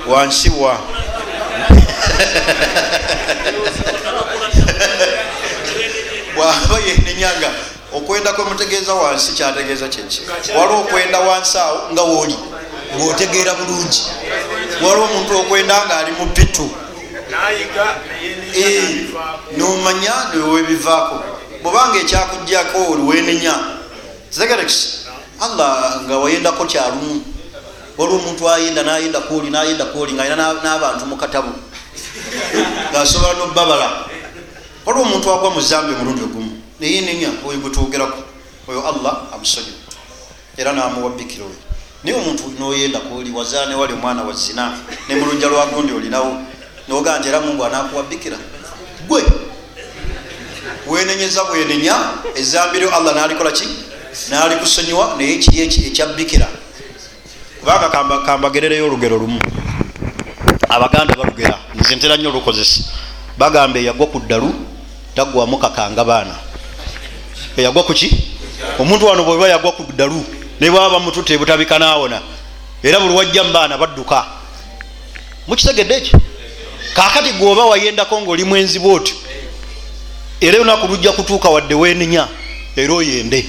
[0.08, 0.80] wansi wa.
[6.36, 7.52] Bwaba yenenyanga
[7.98, 10.22] okwenda kwemutegeeza wansi kyategeeza kyeki
[10.58, 12.36] waliwo okwenda wansi awo nga wooli
[12.96, 14.02] ngaotegeera bulungi.
[14.82, 16.70] Waliwo omuntu okwenda nga ali mu pitu
[19.58, 21.24] nomanya newebivaako
[21.62, 23.54] bwobanga ekyakujjako oli wenenya
[24.32, 24.88] kitegerekisi
[25.42, 27.22] allah nga wayendako kyalumu.
[27.98, 31.52] Waliwo omuntu ayenda nayenda kwoli nayenda kwoli nga alina n'abantu mukatabu
[32.92, 33.90] ngaasobola nobabala
[34.86, 36.47] waliwo omuntu agwa mu zambi omulundi ogumu
[36.80, 38.22] neyenenya oyo gwetwogerako
[38.68, 39.74] oyo allah amusonyi
[40.58, 41.56] era namuwa bikira oyo.
[42.04, 44.78] Naye omuntu noyenda kwoli wazaane wali omwana wa zina
[45.10, 46.42] nemulunja lwagundi olinawo
[46.88, 48.38] nogaa nti era mungu anakuwa bikira
[49.08, 49.24] gwe!
[50.88, 51.96] Wenenyeza bwenenya
[52.36, 53.68] ezambiryo allah nalikola ki?
[54.30, 56.48] Nalikusonyiwa naye kiri ekyabikira
[57.60, 57.90] kubanga
[58.26, 59.42] kambagerereyo olugero lumu.
[60.70, 62.82] Abaganda balugera nze ntera nnyo olukozesa
[63.38, 64.54] bagamba eyagwa ku ddalu
[65.16, 66.36] tagwamu kakanga baana
[67.58, 68.18] eyagwa kuki
[68.80, 70.26] omuntu wano bweba yagwa ku ddalu
[70.60, 72.22] nebwaba bamutute butabika nawona
[72.84, 74.26] era buli wajja mubaana badduka.
[75.48, 76.20] Mukitegedde ekyo
[76.94, 79.16] kakati gwoba wayendako ngaoli mwenzi bwotyo
[80.42, 82.28] era olunaku lujja kutuuka wadde wenenya
[82.76, 83.46] era oyende.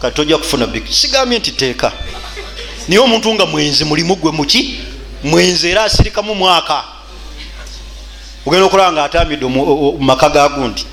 [0.00, 0.94] Kati tojja kufuna biki?
[0.94, 1.92] Sigambye nti teeka.
[2.88, 4.80] Naye omuntu nga mwenzi mulimu gwe muki
[5.24, 6.84] mwenzi era asirikamu mwaka.
[8.46, 10.86] Ogenda okulaba nga atambidde mumaka gagundi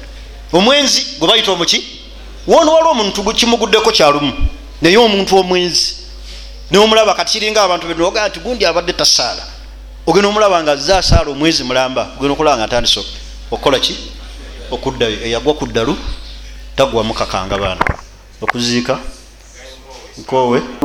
[0.53, 2.00] omwenzi gwe bayita omuki
[2.47, 4.33] wono waliwo omuntu kimuguddeko kyalumu.
[4.81, 5.95] Naye omuntu omwenzi
[6.71, 9.43] nomulaba kati kiringa abantu benogaa nti gundi abadde tasaala.
[10.07, 12.11] Ogenda omulaba nga ze asaala omwezi mulamba.
[12.17, 12.99] Ogenda okulaba nga atandise
[13.51, 13.95] okukola ki?
[14.71, 15.97] Okuddayo eyagwa ku ddalu
[16.75, 17.85] tagwamu kakanga baana.
[18.41, 18.99] Okuziika
[20.17, 20.61] nkowe